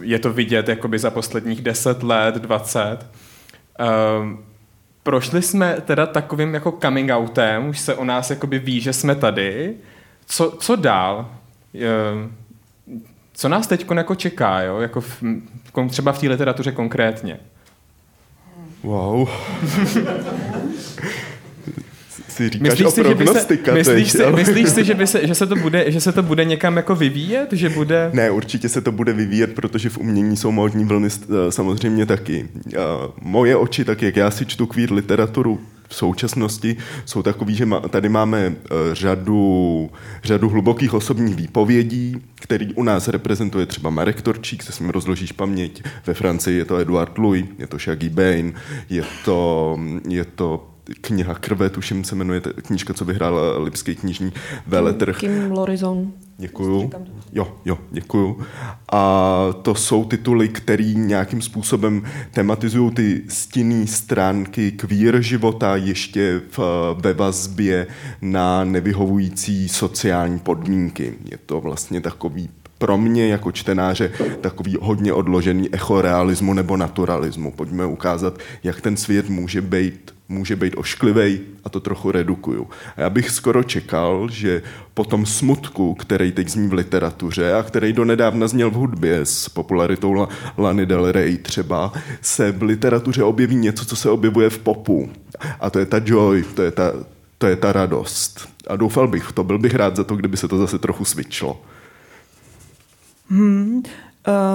[0.00, 2.98] je to vidět jakoby za posledních 10 let, 20.
[3.80, 3.84] Eh,
[5.02, 9.14] prošli jsme teda takovým jako coming outem, už se o nás jakoby ví, že jsme
[9.14, 9.74] tady.
[10.26, 11.30] Co, co dál?
[11.74, 12.30] Eh,
[13.32, 14.80] co nás teď jako čeká, jo?
[14.80, 15.22] Jako v,
[15.90, 17.38] třeba v té literatuře konkrétně?
[18.82, 19.28] Wow.
[22.32, 25.26] si říkáš myslíš o si, že by se, myslíš, si, myslíš si, že, by se,
[25.26, 27.48] že, se to bude, že se to bude někam jako vyvíjet?
[27.52, 28.10] Že bude...
[28.12, 32.48] Ne, určitě se to bude vyvíjet, protože v umění jsou módní vlny eh, samozřejmě taky.
[33.20, 35.60] Moje oči, tak jak já si čtu queer literaturu,
[35.92, 39.90] v současnosti jsou takový, že tady máme eh, řadu,
[40.24, 45.32] řadu hlubokých osobních výpovědí, který u nás reprezentuje třeba Marek Torčík, se s ním rozložíš
[45.32, 45.82] paměť.
[46.06, 48.52] Ve Francii je to Eduard Louis, je to Shaggy Bane,
[48.90, 54.32] je to, je to kniha krve, tuším se jmenuje knížka, co vyhrála Lipský knižní
[54.66, 55.18] veletrh.
[55.18, 56.12] Kim Lorizon.
[56.38, 56.90] Děkuju.
[57.32, 58.40] Jo, jo, děkuju.
[58.92, 66.58] A to jsou tituly, které nějakým způsobem tematizují ty stinné stránky queer života ještě v,
[66.98, 67.86] ve vazbě
[68.22, 71.14] na nevyhovující sociální podmínky.
[71.30, 77.52] Je to vlastně takový pro mě jako čtenáře takový hodně odložený echo realismu nebo naturalismu.
[77.52, 82.68] Pojďme ukázat, jak ten svět může být může být ošklivej a to trochu redukuju.
[82.96, 84.62] A já bych skoro čekal, že
[84.94, 89.48] po tom smutku, který teď zní v literatuře a který donedávna zněl v hudbě s
[89.48, 95.10] popularitou Lany Del Rey třeba, se v literatuře objeví něco, co se objevuje v popu.
[95.60, 96.92] A to je ta joy, to je ta,
[97.38, 98.48] to je ta radost.
[98.66, 101.60] A doufal bych to, byl bych rád za to, kdyby se to zase trochu svičlo.
[103.28, 103.82] Hmm,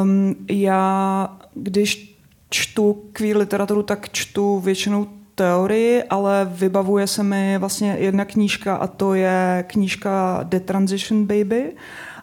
[0.02, 2.18] um, já, když
[2.50, 8.88] čtu queer literaturu, tak čtu většinou teorii, ale vybavuje se mi vlastně jedna knížka a
[8.88, 11.74] to je knížka The Transition Baby.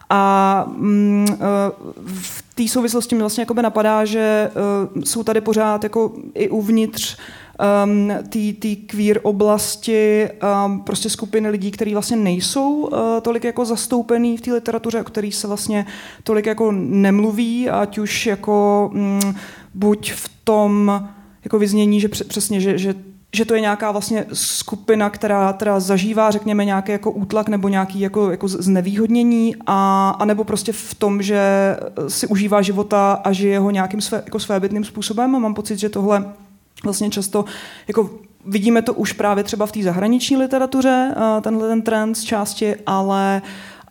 [0.09, 1.35] A mm, e,
[2.05, 4.51] v té souvislosti mi vlastně jakoby napadá, že
[4.95, 7.17] uh, jsou tady pořád jako i uvnitř
[7.85, 8.11] um,
[8.59, 10.29] té queer oblasti
[10.65, 15.03] um, prostě skupiny lidí, kteří vlastně nejsou uh, tolik jako zastoupený v té literatuře, o
[15.03, 15.85] kterých se vlastně
[16.23, 19.35] tolik jako nemluví, ať už jako um,
[19.73, 21.01] buď v tom
[21.45, 22.95] jako vyznění, že přesně, že, že
[23.35, 27.99] že to je nějaká vlastně skupina, která teda zažívá, řekněme, nějaký jako útlak nebo nějaký
[27.99, 31.41] jako, jako znevýhodnění a, a nebo prostě v tom, že
[32.07, 35.35] si užívá života a žije ho nějakým své, jako svébytným způsobem.
[35.35, 36.33] A mám pocit, že tohle
[36.83, 37.45] vlastně často
[37.87, 38.09] jako
[38.45, 43.41] vidíme to už právě třeba v té zahraniční literatuře, tenhle ten trend z části, ale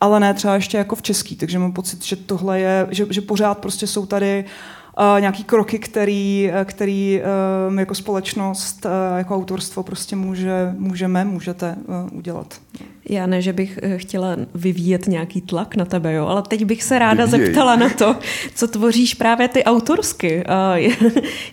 [0.01, 3.21] ale ne třeba ještě jako v český, takže mám pocit, že tohle je, že, že
[3.21, 4.74] pořád prostě jsou tady uh,
[5.19, 7.21] nějaký kroky, který, který
[7.69, 8.85] um, jako společnost,
[9.17, 11.75] jako autorstvo prostě může, můžeme, můžete
[12.11, 12.59] udělat.
[13.09, 16.83] Já ne, že bych eh, chtěla vyvíjet nějaký tlak na tebe, jo, ale teď bych
[16.83, 17.45] se ráda Vyvíjej.
[17.47, 18.15] zeptala na to,
[18.55, 20.43] co tvoříš právě ty autorsky.
[20.43, 20.95] A je-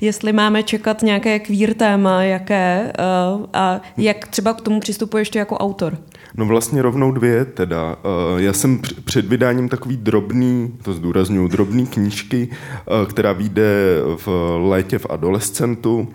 [0.01, 5.39] jestli máme čekat nějaké queer téma, jaké a, a jak třeba k tomu přistupuješ ty
[5.39, 5.99] jako autor.
[6.37, 7.97] No vlastně rovnou dvě teda.
[8.37, 13.97] Eh, Já jsem př- před vydáním takový drobný, to zdůraznuju, drobný knížky, eh, která vyjde
[14.17, 14.29] v
[14.63, 16.09] létě v adolescentu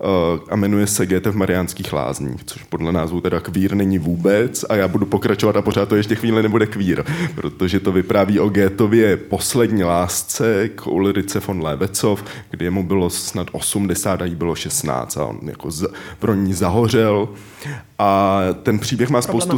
[0.00, 0.04] eh,
[0.50, 4.76] a jmenuje se GT v Mariánských lázních, což podle názvu teda queer není vůbec a
[4.76, 9.16] já budu pokračovat a pořád to ještě chvíli nebude queer, protože to vypráví o Gétově
[9.16, 15.16] poslední lásce k Ulrice von Lebecov, kdy mu bylo snad 80 a jí bylo 16
[15.16, 15.86] a on jako z,
[16.18, 17.28] pro ní zahořel.
[17.98, 19.56] A ten příběh má spoustu,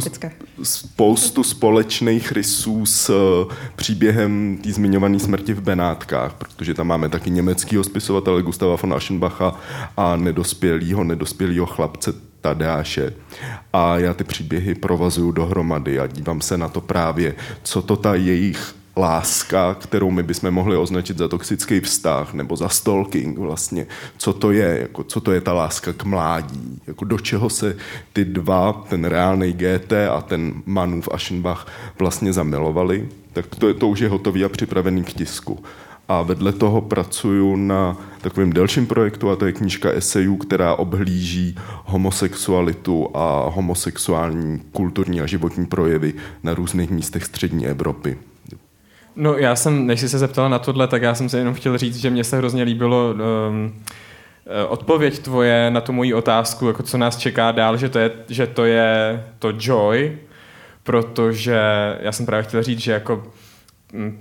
[0.63, 7.29] spoustu společných rysů s eh, příběhem té zmiňované smrti v Benátkách, protože tam máme taky
[7.29, 9.55] německého spisovatele Gustava von Aschenbacha
[9.97, 13.13] a nedospělého, nedospělého chlapce Tadeáše.
[13.73, 18.15] A já ty příběhy provazuju dohromady a dívám se na to právě, co to ta
[18.15, 24.33] jejich láska, kterou my bychom mohli označit za toxický vztah nebo za stalking vlastně, co
[24.33, 27.77] to je, jako, co to je ta láska k mládí, jako do čeho se
[28.13, 31.67] ty dva, ten reálný GT a ten Manův Aschenbach
[31.99, 35.63] vlastně zamilovali, tak to, je, to už je hotový a připravený k tisku.
[36.09, 41.55] A vedle toho pracuju na takovém delším projektu a to je knížka esejů, která obhlíží
[41.85, 48.17] homosexualitu a homosexuální kulturní a životní projevy na různých místech střední Evropy.
[49.15, 51.77] No já jsem, než jsi se zeptala na tohle, tak já jsem se jenom chtěl
[51.77, 53.73] říct, že mně se hrozně líbilo um,
[54.45, 58.11] eh, odpověď tvoje na tu moji otázku, jako co nás čeká dál, že to je,
[58.29, 60.17] že to, je to joy,
[60.83, 61.59] protože
[61.99, 63.23] já jsem právě chtěl říct, že jako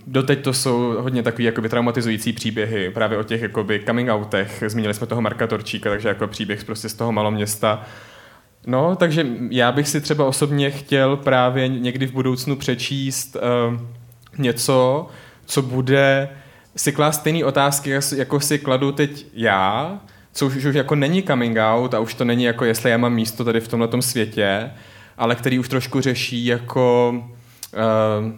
[0.06, 4.62] Doteď to jsou hodně takový jakoby traumatizující příběhy právě o těch jakoby coming outech.
[4.66, 7.86] Zmínili jsme toho Marka Torčíka, takže jako příběh prostě z toho maloměsta.
[8.66, 13.80] No, takže já bych si třeba osobně chtěl právě někdy v budoucnu přečíst uh,
[14.38, 15.06] něco,
[15.46, 16.28] co bude
[16.76, 20.00] si klást stejné otázky, jako si kladu teď já,
[20.32, 23.14] co už, už jako není coming out a už to není jako, jestli já mám
[23.14, 24.70] místo tady v tomhle světě,
[25.18, 27.14] ale který už trošku řeší jako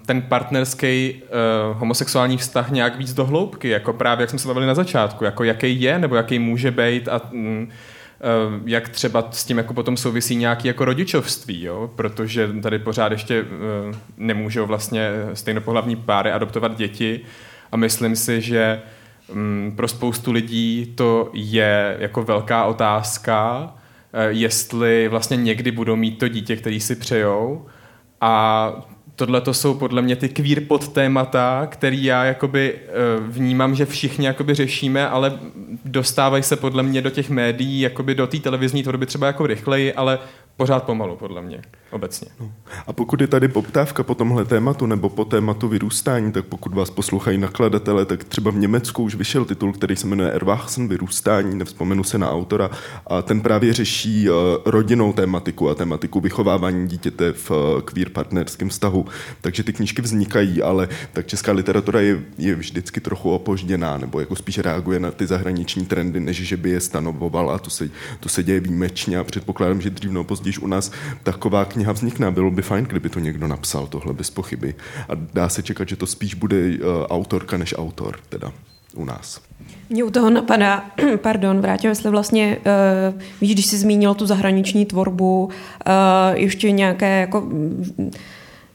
[0.06, 4.66] ten partnerský uh, homosexuální vztah nějak víc do hloubky, jako právě jak jsme se bavili
[4.66, 7.70] na začátku, jako jaký je nebo jaký může být a mm,
[8.48, 11.90] Uh, jak třeba s tím jako potom souvisí nějaký jako rodičovství, jo?
[11.96, 13.48] protože tady pořád ještě uh,
[14.16, 17.20] nemůžou vlastně stejnopohlavní páry adoptovat děti
[17.72, 18.80] a myslím si, že
[19.28, 23.70] um, pro spoustu lidí to je jako velká otázka,
[24.28, 27.66] jestli vlastně někdy budou mít to dítě, který si přejou
[28.20, 28.72] a
[29.18, 32.78] tohle to jsou podle mě ty queer podtémata, který já jakoby
[33.20, 35.38] vnímám, že všichni jakoby řešíme, ale
[35.84, 39.94] dostávají se podle mě do těch médií, jakoby do té televizní tvorby třeba jako rychleji,
[39.94, 40.18] ale
[40.58, 42.28] pořád pomalu, podle mě, obecně.
[42.40, 42.52] No.
[42.86, 46.90] A pokud je tady poptávka po tomhle tématu nebo po tématu vyrůstání, tak pokud vás
[46.90, 52.04] poslouchají nakladatele, tak třeba v Německu už vyšel titul, který se jmenuje Erwachsen, vyrůstání, nevzpomenu
[52.04, 52.70] se na autora,
[53.06, 58.68] a ten právě řeší uh, rodinnou tématiku a tématiku vychovávání dítěte v uh, queer partnerském
[58.68, 59.06] vztahu.
[59.40, 64.36] Takže ty knížky vznikají, ale tak česká literatura je, je vždycky trochu opožděná, nebo jako
[64.36, 67.58] spíš reaguje na ty zahraniční trendy, než že by je stanovovala.
[67.58, 67.90] To se,
[68.20, 70.92] to se děje výjimečně a předpokládám, že dřív nebo později u nás
[71.22, 72.30] taková kniha vznikne.
[72.30, 74.74] Bylo by fajn, kdyby to někdo napsal, tohle bez pochyby.
[75.08, 78.52] A dá se čekat, že to spíš bude uh, autorka než autor, teda
[78.94, 79.40] u nás.
[79.90, 80.84] Mě u toho napadá,
[81.16, 82.58] pardon, vrátím se vlastně,
[83.14, 85.52] uh, víš, když jsi zmínil tu zahraniční tvorbu, uh,
[86.34, 87.48] ještě nějaké jako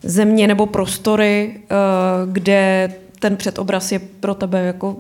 [0.04, 4.98] země nebo prostory, uh, kde ten předobraz je pro tebe jako,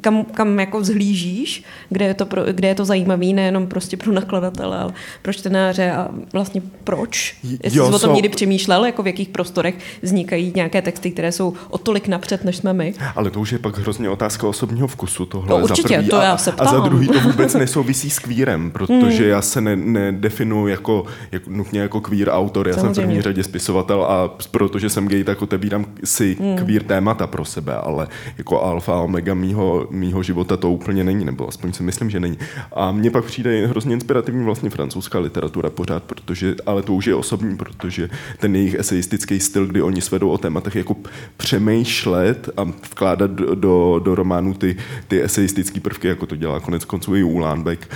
[0.00, 4.12] kam, kam jako vzhlížíš, kde je, to pro, kde je to zajímavý, nejenom prostě pro
[4.12, 4.92] nakladatele, ale
[5.22, 7.36] pro čtenáře a vlastně proč?
[7.64, 11.10] Jestli Jo, jsi o tom jsou- někdy přemýšlel, jako v jakých prostorech vznikají nějaké texty,
[11.10, 12.94] které jsou o tolik napřed, než jsme my?
[13.14, 15.48] Ale to už je pak hrozně otázka osobního vkusu tohle.
[15.50, 16.08] No určitě, za prvý.
[16.08, 16.84] to a, já se A za ptám.
[16.84, 19.28] druhý to vůbec nesouvisí s queerem, protože hmm.
[19.30, 22.68] já se ne, nedefinuji jako, jako, nutně jako queer autor.
[22.68, 23.06] Já jsem v Samozřejmě.
[23.06, 26.56] první řadě spisovatel a protože jsem gay, tak otevírám si hmm.
[26.56, 31.24] queer témata pro sebe, ale jako alfa a omega mýho, mýho života to úplně není,
[31.24, 32.38] nebo aspoň si myslím, že není.
[32.72, 37.14] A mně pak přijde hrozně inspirativní vlastně francouzská literatura pořád, protože, ale to už je
[37.14, 40.96] osobní, protože ten jejich eseistický styl, kdy oni svedou o tématech jako
[41.36, 44.76] přemýšlet a vkládat do, do, do románu ty,
[45.08, 47.88] ty eseistické prvky, jako to dělá konec konců i Ulánbek,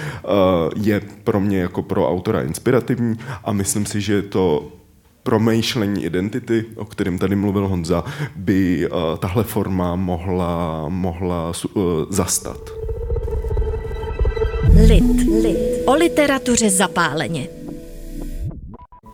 [0.76, 4.72] je pro mě jako pro autora inspirativní a myslím si, že to
[5.22, 8.04] promýšlení identity, o kterém tady mluvil Honza,
[8.36, 12.70] by uh, tahle forma mohla, mohla uh, zastat.
[14.86, 15.42] Lit.
[15.42, 15.58] Lit.
[15.86, 17.48] O literatuře zapáleně.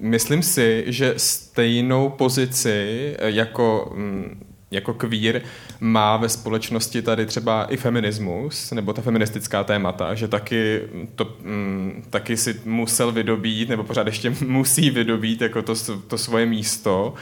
[0.01, 5.43] myslím si, že stejnou pozici jako mm, jako queer
[5.81, 10.83] má ve společnosti tady třeba i feminismus, nebo ta feministická témata, že taky,
[11.15, 15.75] to, mm, taky si musel vydobít, nebo pořád ještě musí vydobít jako to,
[16.09, 17.15] to svoje místo.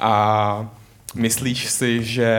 [0.00, 0.81] A
[1.14, 2.36] Myslíš si, že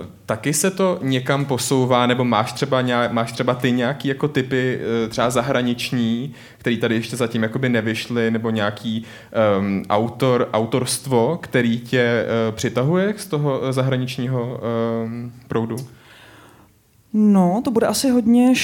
[0.00, 4.28] uh, taky se to někam posouvá, nebo máš třeba, nějak, máš třeba ty nějaký jako
[4.28, 9.04] typy uh, třeba zahraniční, který tady ještě zatím jakoby nevyšly, nebo nějaký
[9.58, 14.60] um, autor, autorstvo, který tě uh, přitahuje z toho zahraničního
[15.04, 15.76] um, proudu?
[17.12, 18.54] No, to bude asi hodně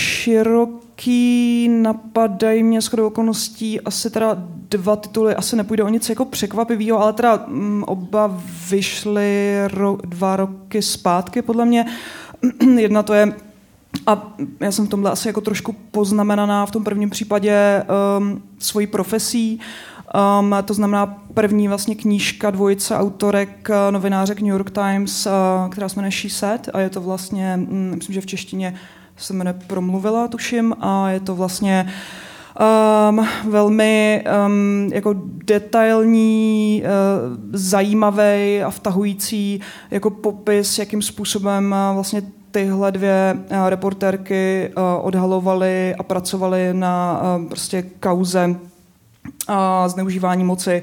[0.95, 4.37] široký, napadají mě shodou okolností asi teda
[4.69, 8.41] dva tituly, asi nepůjde o nic jako překvapivého, ale teda mm, oba
[8.71, 11.87] vyšly ro, dva roky zpátky podle mě.
[12.79, 13.33] Jedna to je
[14.07, 17.85] a já jsem v tomhle asi jako trošku poznamenaná v tom prvním případě
[18.19, 19.61] um, svojí profesí.
[20.41, 25.33] Um, to znamená první vlastně knížka dvojice autorek uh, novinářek New York Times, uh,
[25.71, 28.75] která se jmenuje She Said a je to vlastně, um, myslím, že v češtině
[29.17, 31.93] se jmenuje Promluvila, tuším, a je to vlastně
[33.11, 39.61] um, velmi um, jako detailní, uh, zajímavý a vtahující
[39.91, 47.23] jako popis, jakým způsobem uh, vlastně tyhle dvě uh, reportérky uh, odhalovaly a pracovaly na
[47.23, 48.57] uh, prostě kauze
[49.49, 50.83] a zneužívání moci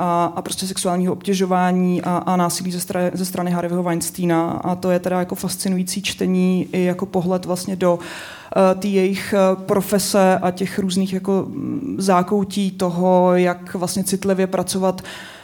[0.00, 4.50] a, a prostě sexuálního obtěžování a, a násilí ze, strany, ze strany Harveyho Weinsteina.
[4.50, 9.34] A to je teda jako fascinující čtení i jako pohled vlastně do uh, té jejich
[9.36, 15.39] uh, profese a těch různých jako mm, zákoutí toho, jak vlastně citlivě pracovat uh, Eh,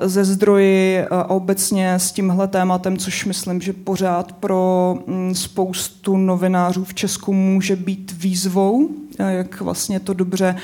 [0.00, 6.16] ze zdroji eh, a obecně s tímhle tématem, což myslím, že pořád pro mm, spoustu
[6.16, 8.88] novinářů v Česku může být výzvou,
[9.18, 10.56] eh, jak vlastně to dobře,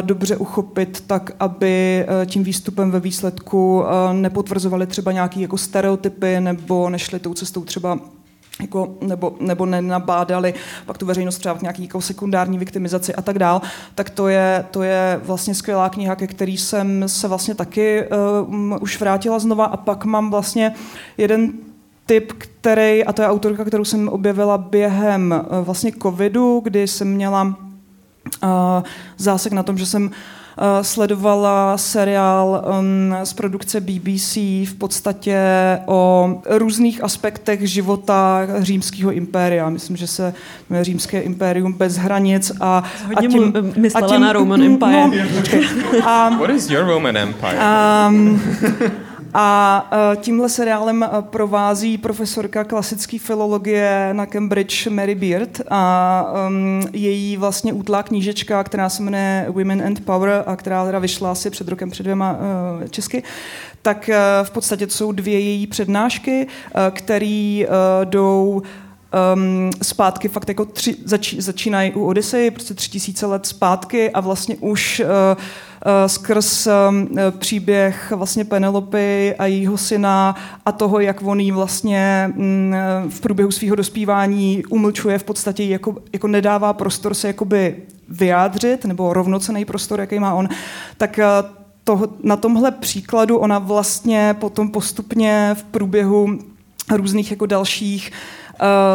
[0.00, 7.18] dobře uchopit, tak aby tím výstupem ve výsledku nepotvrzovali třeba nějaké jako stereotypy nebo nešli
[7.18, 7.98] tou cestou třeba
[8.60, 10.54] jako, nebo, nebo nenabádali
[10.86, 13.62] pak tu veřejnost třeba v nějaký jako sekundární viktimizaci a tak dál,
[13.94, 18.04] tak to je, to je vlastně skvělá kniha, ke který jsem se vlastně taky
[18.42, 19.64] uh, už vrátila znova.
[19.64, 20.74] A pak mám vlastně
[21.18, 21.52] jeden
[22.06, 27.08] typ, který, a to je autorka, kterou jsem objevila během uh, vlastně covidu, kdy jsem
[27.08, 28.48] měla uh,
[29.16, 30.12] zásek na tom, že jsem uh,
[30.82, 32.64] sledovala seriál
[33.24, 35.38] z produkce BBC v podstatě
[35.86, 39.68] o různých aspektech života římského impéria.
[39.68, 40.34] Myslím, že se
[40.82, 42.82] římské impérium bez hranic a,
[43.16, 45.06] a tím, myslela a tím, na Roman Empire.
[45.06, 47.58] No, a, What is your Roman Empire?
[48.08, 48.40] Um,
[49.36, 55.60] a e, tímhle seriálem e, provází profesorka klasické filologie na Cambridge Mary Beard.
[55.70, 60.98] A um, její vlastně útlá knížečka, která se jmenuje Women and Power a která teda
[60.98, 63.22] vyšla asi před rokem, před dvěma uh, česky,
[63.82, 68.62] tak uh, v podstatě jsou dvě její přednášky, uh, které uh, jdou
[69.34, 74.20] um, zpátky fakt jako tři, zač, začínají u Odyssey, prostě tři tisíce let zpátky a
[74.20, 75.42] vlastně už uh,
[76.06, 77.08] skrz um,
[77.38, 82.74] příběh vlastně Penelopy a jejího syna a toho, jak on jí vlastně um,
[83.08, 87.76] v průběhu svého dospívání umlčuje, v podstatě jako, jako nedává prostor se jakoby
[88.08, 90.48] vyjádřit, nebo rovnocený prostor, jaký má on,
[90.96, 91.20] tak
[91.84, 96.38] to, na tomhle příkladu ona vlastně potom postupně v průběhu
[96.90, 98.43] různých jako dalších uh, Eh,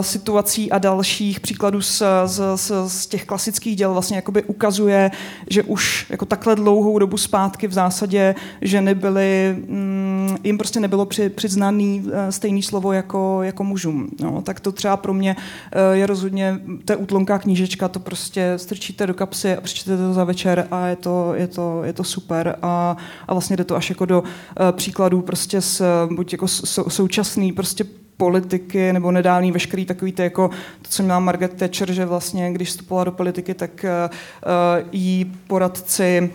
[0.01, 5.11] situací a dalších příkladů z, z, z, z těch klasických děl vlastně jakoby ukazuje,
[5.49, 11.05] že už jako takhle dlouhou dobu zpátky v zásadě ženy byly, mm, jim prostě nebylo
[11.05, 14.09] při, přiznaný eh, stejný slovo jako, jako mužům.
[14.21, 15.35] No, tak to třeba pro mě
[15.71, 20.13] eh, je rozhodně, to je útlonká knížečka, to prostě strčíte do kapsy a přečtěte to
[20.13, 22.97] za večer a je to, je to, je to super a,
[23.27, 24.23] a vlastně jde to až jako do
[24.71, 27.83] příkladů prostě s, buď jako sou, současný prostě
[28.19, 30.47] politiky nebo nedávný veškerý takový to, jako
[30.81, 36.31] to, co měla Margaret Thatcher, že vlastně, když vstupovala do politiky, tak uh, jí poradci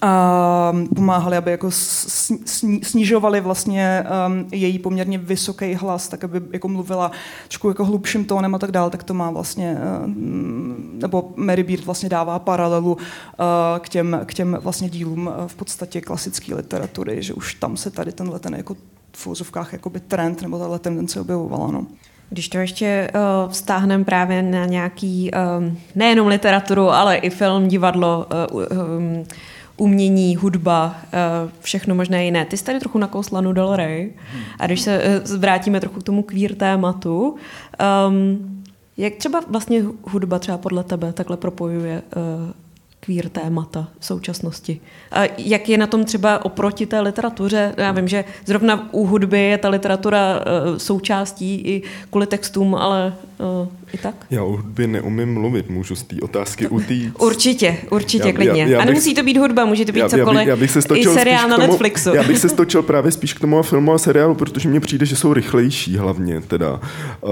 [0.00, 1.70] a pomáhali, aby jako
[2.82, 4.04] snižovali vlastně
[4.52, 7.10] její poměrně vysoký hlas, tak aby jako mluvila
[7.48, 11.84] trošku jako hlubším tónem a tak dále, tak to má vlastně, um, nebo Mary Beard
[11.84, 12.96] vlastně dává paralelu
[13.80, 18.12] k, těm, k těm vlastně dílům v podstatě klasické literatury, že už tam se tady
[18.12, 18.76] tenhle ten jako
[19.16, 19.74] v úzovkách
[20.08, 21.70] trend nebo tahle tendence objevovala.
[21.70, 21.86] No.
[22.30, 28.26] Když to ještě uh, vztáhneme právě na nějaký um, nejenom literaturu, ale i film, divadlo,
[28.52, 29.24] uh, um,
[29.76, 30.96] umění, hudba,
[31.44, 32.44] uh, všechno možné jiné.
[32.44, 34.12] Ty jsi tady trochu nakousla Del Rey.
[34.58, 37.36] A když se uh, vrátíme trochu k tomu queer tématu,
[38.08, 38.62] um,
[38.96, 42.52] jak třeba vlastně hudba třeba podle tebe takhle propojuje uh,
[43.06, 44.80] queer témata v současnosti.
[45.10, 47.74] A jak je na tom třeba oproti té literatuře?
[47.76, 53.14] Já vím, že zrovna u hudby je ta literatura uh, součástí i kvůli textům, ale
[53.38, 54.14] uh, i tak?
[54.30, 57.16] Já o hudbě neumím mluvit, můžu z té otázky utýct.
[57.18, 58.62] Určitě, určitě, já, klidně.
[58.62, 60.26] Já, já bych, a nemusí to být hudba, může to být já, cokoliv.
[60.26, 62.14] Já bych, já bych se stočil I seriál na tomu, Netflixu.
[62.14, 65.16] Já bych se stočil právě spíš k tomu filmu a seriálu, protože mně přijde, že
[65.16, 66.80] jsou rychlejší hlavně teda
[67.20, 67.30] uh,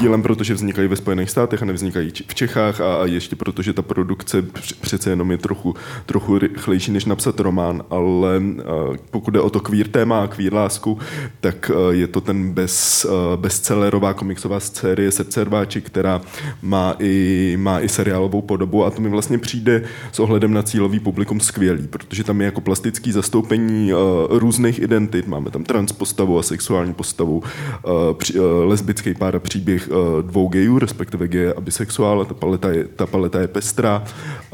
[0.00, 3.82] dílem, protože vznikají ve Spojených státech a nevznikají v Čechách a, a ještě protože ta
[3.82, 4.42] produkce
[4.80, 5.74] přece jenom je trochu,
[6.06, 10.54] trochu rychlejší, než napsat román, ale uh, pokud jde o to queer téma a queer
[10.54, 10.98] lásku,
[11.40, 16.20] tak uh, je to ten bez, uh, bestsellerová komiksová série Srdce rváči, která
[16.62, 19.82] má i, má i seriálovou podobu a to mi vlastně přijde
[20.12, 23.98] s ohledem na cílový publikum skvělý, protože tam je jako plastický zastoupení uh,
[24.30, 29.38] různých identit, máme tam trans postavu a sexuální postavu, uh, při, uh, lesbický pár a
[29.38, 34.04] příběh uh, dvou gejů, respektive geje a bisexuála, ta paleta je, ta paleta je pestrá,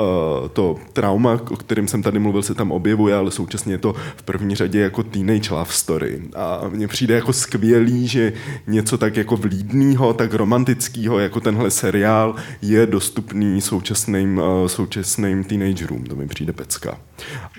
[0.00, 3.94] uh, to trauma, o kterém jsem tady mluvil, se tam objevuje, ale současně je to
[4.16, 6.22] v první řadě jako teenage love story.
[6.36, 8.32] A mně přijde jako skvělý, že
[8.66, 10.71] něco tak jako vlídnýho, tak romantického,
[11.18, 16.04] jako tenhle seriál, je dostupný současným, uh, současným teenagerům.
[16.04, 16.98] To mi přijde pecka.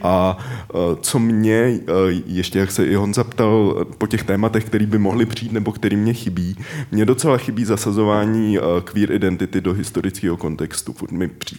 [0.01, 0.37] A
[0.73, 1.95] uh, co mě, uh,
[2.25, 5.95] ještě jak se i Honza ptal po těch tématech, který by mohly přijít nebo který
[5.95, 6.55] mě chybí,
[6.91, 10.95] mě docela chybí zasazování queer identity do historického kontextu.
[11.11, 11.55] Mi při...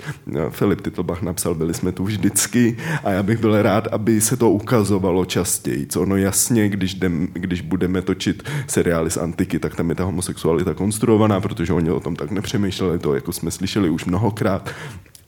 [0.51, 4.51] Filip Titlbach napsal, byli jsme tu vždycky a já bych byl rád, aby se to
[4.51, 5.87] ukazovalo častěji.
[5.87, 10.05] Co ono jasně, když, jdem, když budeme točit seriály z antiky, tak tam je ta
[10.05, 14.71] homosexualita konstruovaná, protože oni o tom tak nepřemýšleli, to jako jsme slyšeli už mnohokrát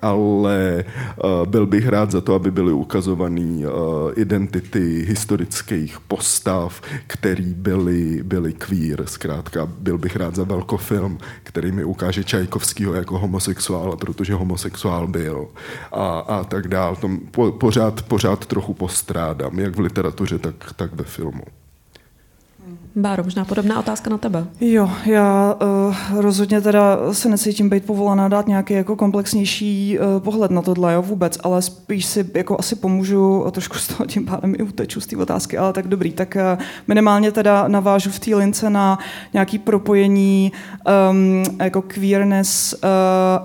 [0.06, 3.72] ale uh, byl bych rád za to, aby byly ukazované uh,
[4.16, 9.06] identity historických postav, který byly, byly queer.
[9.06, 15.48] Zkrátka, byl bych rád za velkofilm, který mi ukáže Čajkovského jako homosexuála, protože homosexuál byl
[15.92, 16.96] a, a tak dál.
[16.96, 21.42] Tom po, pořád, pořád trochu postrádám, jak v literatuře, tak, tak ve filmu.
[22.98, 24.46] Báro, možná podobná otázka na tebe.
[24.60, 30.50] Jo, já uh, rozhodně teda se necítím být povolaná dát nějaký jako komplexnější uh, pohled
[30.50, 34.54] na tohle, jo, vůbec, ale spíš si jako asi pomůžu, trošku z toho tím pádem
[34.54, 38.34] i uteču z té otázky, ale tak dobrý, tak uh, minimálně teda navážu v té
[38.34, 38.98] lince na
[39.32, 40.52] nějaký propojení
[41.10, 42.78] um, jako queerness uh,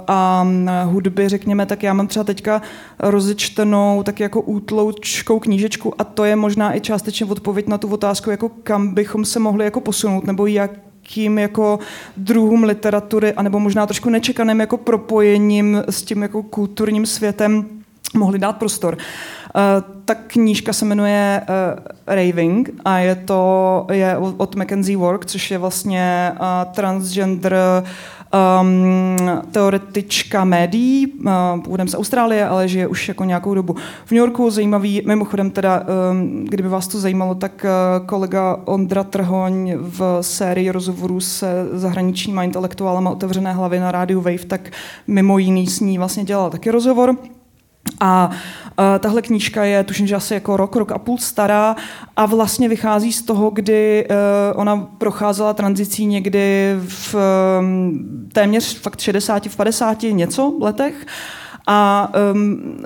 [0.08, 0.48] a
[0.84, 2.62] hudby, řekněme, tak já mám třeba teďka
[3.00, 8.30] rozečtenou tak jako útloučkou knížečku a to je možná i částečně odpověď na tu otázku,
[8.32, 10.72] jako kam bychom se mohli jako posunout, nebo jak
[11.02, 11.80] jakým jako
[12.18, 17.66] druhům literatury, anebo možná trošku nečekaným jako propojením s tím jako kulturním světem
[18.14, 18.98] mohli dát prostor.
[19.56, 19.62] Uh,
[20.06, 25.58] ta knížka se jmenuje uh, Raving a je to je od Mackenzie Work, což je
[25.58, 27.56] vlastně uh, transgender
[28.34, 29.18] um,
[29.52, 33.76] teoretička médií, uh, původem z Austrálie, ale žije už jako nějakou dobu
[34.06, 34.50] v New Yorku.
[34.50, 40.72] Zajímavý, mimochodem teda, um, kdyby vás to zajímalo, tak uh, kolega Ondra Trhoň v sérii
[40.72, 44.72] rozhovorů se zahraničníma intelektuálama otevřené hlavy na rádiu Wave, tak
[45.08, 47.16] mimo jiný s ní vlastně dělal taky rozhovor.
[48.02, 51.76] A uh, tahle knížka je, tuším, že asi jako rok, rok a půl stará
[52.16, 57.16] a vlastně vychází z toho, kdy uh, ona procházela tranzicí někdy v
[57.60, 61.06] um, téměř fakt 60, v 50 něco letech.
[61.68, 62.84] A um,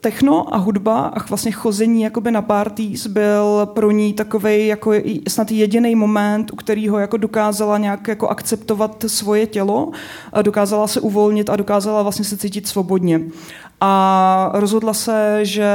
[0.00, 4.92] techno a hudba a vlastně chození jakoby na parties byl pro ní takový jako
[5.28, 9.90] snad jediný moment, u kterého jako dokázala nějak jako akceptovat svoje tělo,
[10.42, 13.20] dokázala se uvolnit a dokázala vlastně se cítit svobodně
[13.86, 15.72] a rozhodla se, že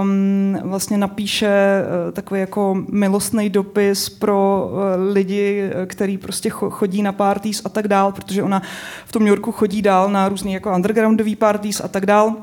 [0.00, 4.78] um, vlastně napíše uh, takový jako milostný dopis pro uh,
[5.12, 8.62] lidi, který prostě chodí na parties a tak dál, protože ona
[9.06, 12.34] v tom New Yorku chodí dál na různý jako undergroundový parties a tak dál.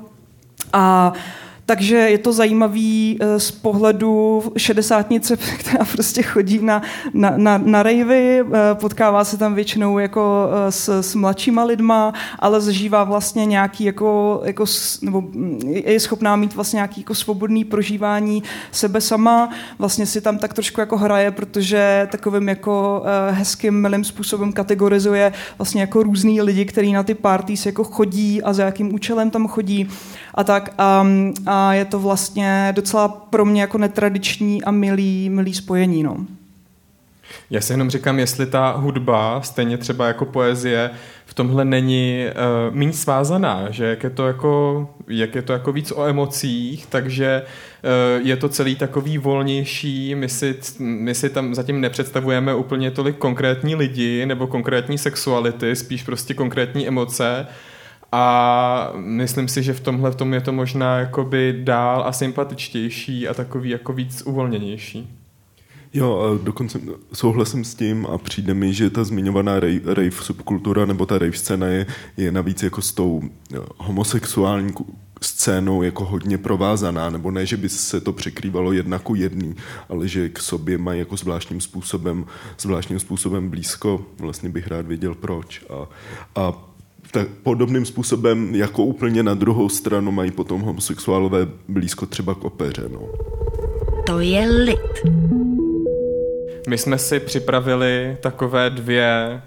[0.74, 1.22] A uh,
[1.66, 6.82] takže je to zajímavý eh, z pohledu šedesátnice, která prostě chodí na,
[7.14, 12.14] na, na, na rejvy, eh, potkává se tam většinou jako eh, s, s mladšíma lidma,
[12.39, 14.66] ale zažívá vlastně nějaký jako, jako
[15.01, 19.49] nebo mm, je schopná mít vlastně nějaký jako svobodný prožívání sebe sama.
[19.80, 25.82] Vlastně si tam tak trošku jako hraje, protože takovým jako hezkým, milým způsobem kategorizuje vlastně
[25.82, 29.89] jako různý lidi, kteří na ty parties jako chodí a za jakým účelem tam chodí
[30.34, 30.73] a tak.
[30.77, 31.07] A,
[31.45, 36.03] a je to vlastně docela pro mě jako netradiční a milý, milý spojení.
[36.03, 36.17] No.
[37.49, 40.91] Já si jenom říkám, jestli ta hudba, stejně třeba jako poezie,
[41.25, 45.71] v tomhle není uh, méně svázaná, že jak je to jako, jak je to jako
[45.71, 51.55] víc o emocích, takže uh, je to celý takový volnější, my si, my si tam
[51.55, 57.47] zatím nepředstavujeme úplně tolik konkrétní lidi nebo konkrétní sexuality, spíš prostě konkrétní emoce
[58.12, 63.28] A myslím si, že v tomhle v tom je to možná jakoby dál a sympatičtější
[63.28, 65.18] a takový jako víc uvolněnější.
[65.93, 66.80] Jo, dokonce
[67.14, 71.34] souhlasím s tím a přijde mi, že ta zmiňovaná rave, rave subkultura nebo ta rave
[71.34, 71.86] scéna je,
[72.18, 73.22] je navíc jako s tou
[73.78, 74.74] homosexuální
[75.22, 79.55] scénou jako hodně provázaná, nebo ne, že by se to překrývalo jedna ku jedný,
[79.89, 82.26] ale že k sobě mají jako zvláštním způsobem,
[82.59, 84.05] zvláštním způsobem blízko.
[84.20, 85.66] Vlastně bych rád věděl proč.
[85.70, 85.88] A,
[86.36, 86.53] a
[87.12, 92.84] tak podobným způsobem, jako úplně na druhou stranu, mají potom homosexuálové blízko třeba k opeře.
[92.91, 93.01] No.
[94.05, 94.80] To je lid.
[96.70, 99.41] My jsme si připravili takové dvě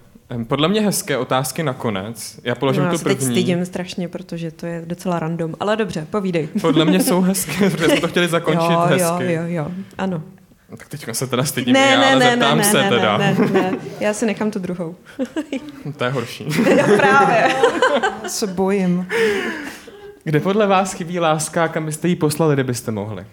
[0.47, 2.41] podle mě hezké otázky nakonec.
[2.45, 3.17] Já položím no, tu první.
[3.17, 5.55] teď stydím strašně, protože to je docela random.
[5.61, 6.49] Ale dobře, povídej.
[6.61, 9.33] Podle mě jsou hezké, protože jsme to chtěli zakončit jo, hezky.
[9.33, 10.23] Jo, jo, jo, ano.
[10.71, 13.19] Tak teď se teda stydím ne, já, ne, ale ne, zeptám ne, se ne, teda.
[13.19, 14.97] Ne, ne, ne, já si nechám tu druhou.
[15.97, 16.47] to je horší.
[16.77, 17.55] já právě.
[18.27, 19.09] Se bojím.
[20.25, 23.27] Kde podle vás chybí láska, kam byste ji poslali, kdybyste mohli?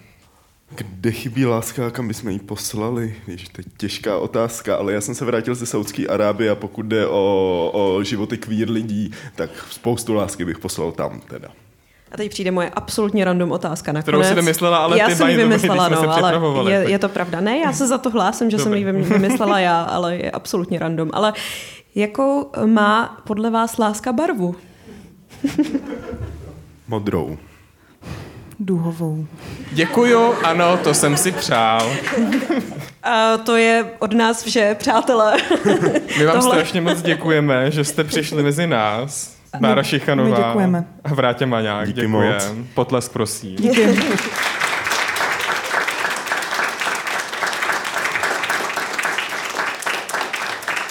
[0.74, 3.14] Kde chybí láska, kam bychom ji poslali?
[3.26, 6.86] Ježiš, to je těžká otázka, ale já jsem se vrátil ze Saudské Arábie a pokud
[6.86, 11.48] jde o, o životy queer lidí, tak spoustu lásky bych poslal tam teda.
[12.12, 14.04] A teď přijde moje absolutně random otázka nakonec.
[14.04, 17.40] Kterou si vymyslela, ale já ty jsem ji vymyslela, no, ale je, je, to pravda.
[17.40, 18.82] Ne, já se za to hlásím, že Dobrý.
[18.82, 21.10] jsem ji vymyslela já, ale je absolutně random.
[21.12, 21.32] Ale
[21.94, 24.54] jakou má podle vás láska barvu?
[26.88, 27.38] Modrou.
[28.60, 29.26] Duhovou.
[29.72, 31.92] Děkuju, ano, to jsem si přál.
[33.02, 35.36] A to je od nás vše, přátelé.
[36.18, 36.54] My vám Tohle...
[36.54, 39.41] strašně moc děkujeme, že jste přišli mezi nás.
[39.60, 40.84] Bára Šichanová My děkujeme.
[41.04, 41.86] a Vrátě Maňák.
[41.86, 42.32] Díky děkujem.
[42.32, 42.44] moc.
[42.74, 43.56] Potlesk, prosím.
[43.56, 43.88] Díky.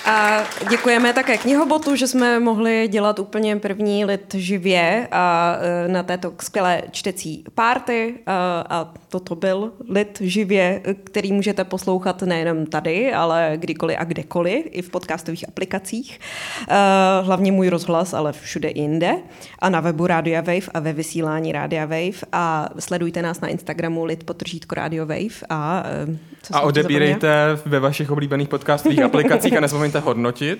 [0.05, 6.03] A děkujeme také knihobotu, že jsme mohli dělat úplně první lid živě a e, na
[6.03, 8.13] této skvělé čtecí párty.
[8.27, 14.65] A, a toto byl lid živě, který můžete poslouchat nejenom tady, ale kdykoliv a kdekoliv,
[14.69, 16.19] i v podcastových aplikacích.
[16.67, 19.15] A hlavně můj rozhlas, ale všude jinde.
[19.59, 22.27] A na webu Rádia Wave a ve vysílání Rádia Wave.
[22.31, 25.45] A sledujte nás na Instagramu lid potržítko Radio Wave.
[25.49, 30.50] A, e, a odebírejte ve vašich oblíbených podcastových aplikacích a nezapomeňte hodnotit.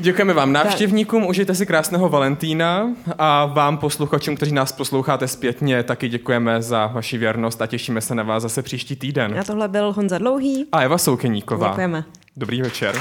[0.00, 6.08] Děkujeme vám návštěvníkům, užijte si krásného Valentína a vám posluchačům, kteří nás posloucháte zpětně, taky
[6.08, 9.38] děkujeme za vaši věrnost a těšíme se na vás zase příští týden.
[9.40, 10.66] A tohle byl Honza Dlouhý.
[10.72, 11.68] A Eva Soukeníková.
[11.68, 12.04] Děkujeme.
[12.36, 13.00] Dobrý večer.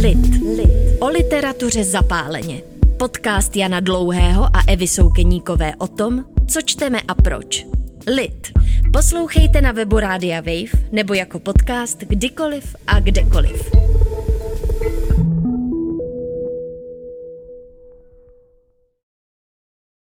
[0.00, 0.18] Lid.
[0.56, 0.70] Lid.
[1.00, 2.62] O literatuře zapáleně.
[2.98, 7.66] Podcast Jana Dlouhého a Evy Soukeníkové o tom, co čteme a proč.
[8.06, 8.52] Lid.
[8.92, 13.70] Poslouchejte na webu Rádia Wave nebo jako podcast kdykoliv a kdekoliv.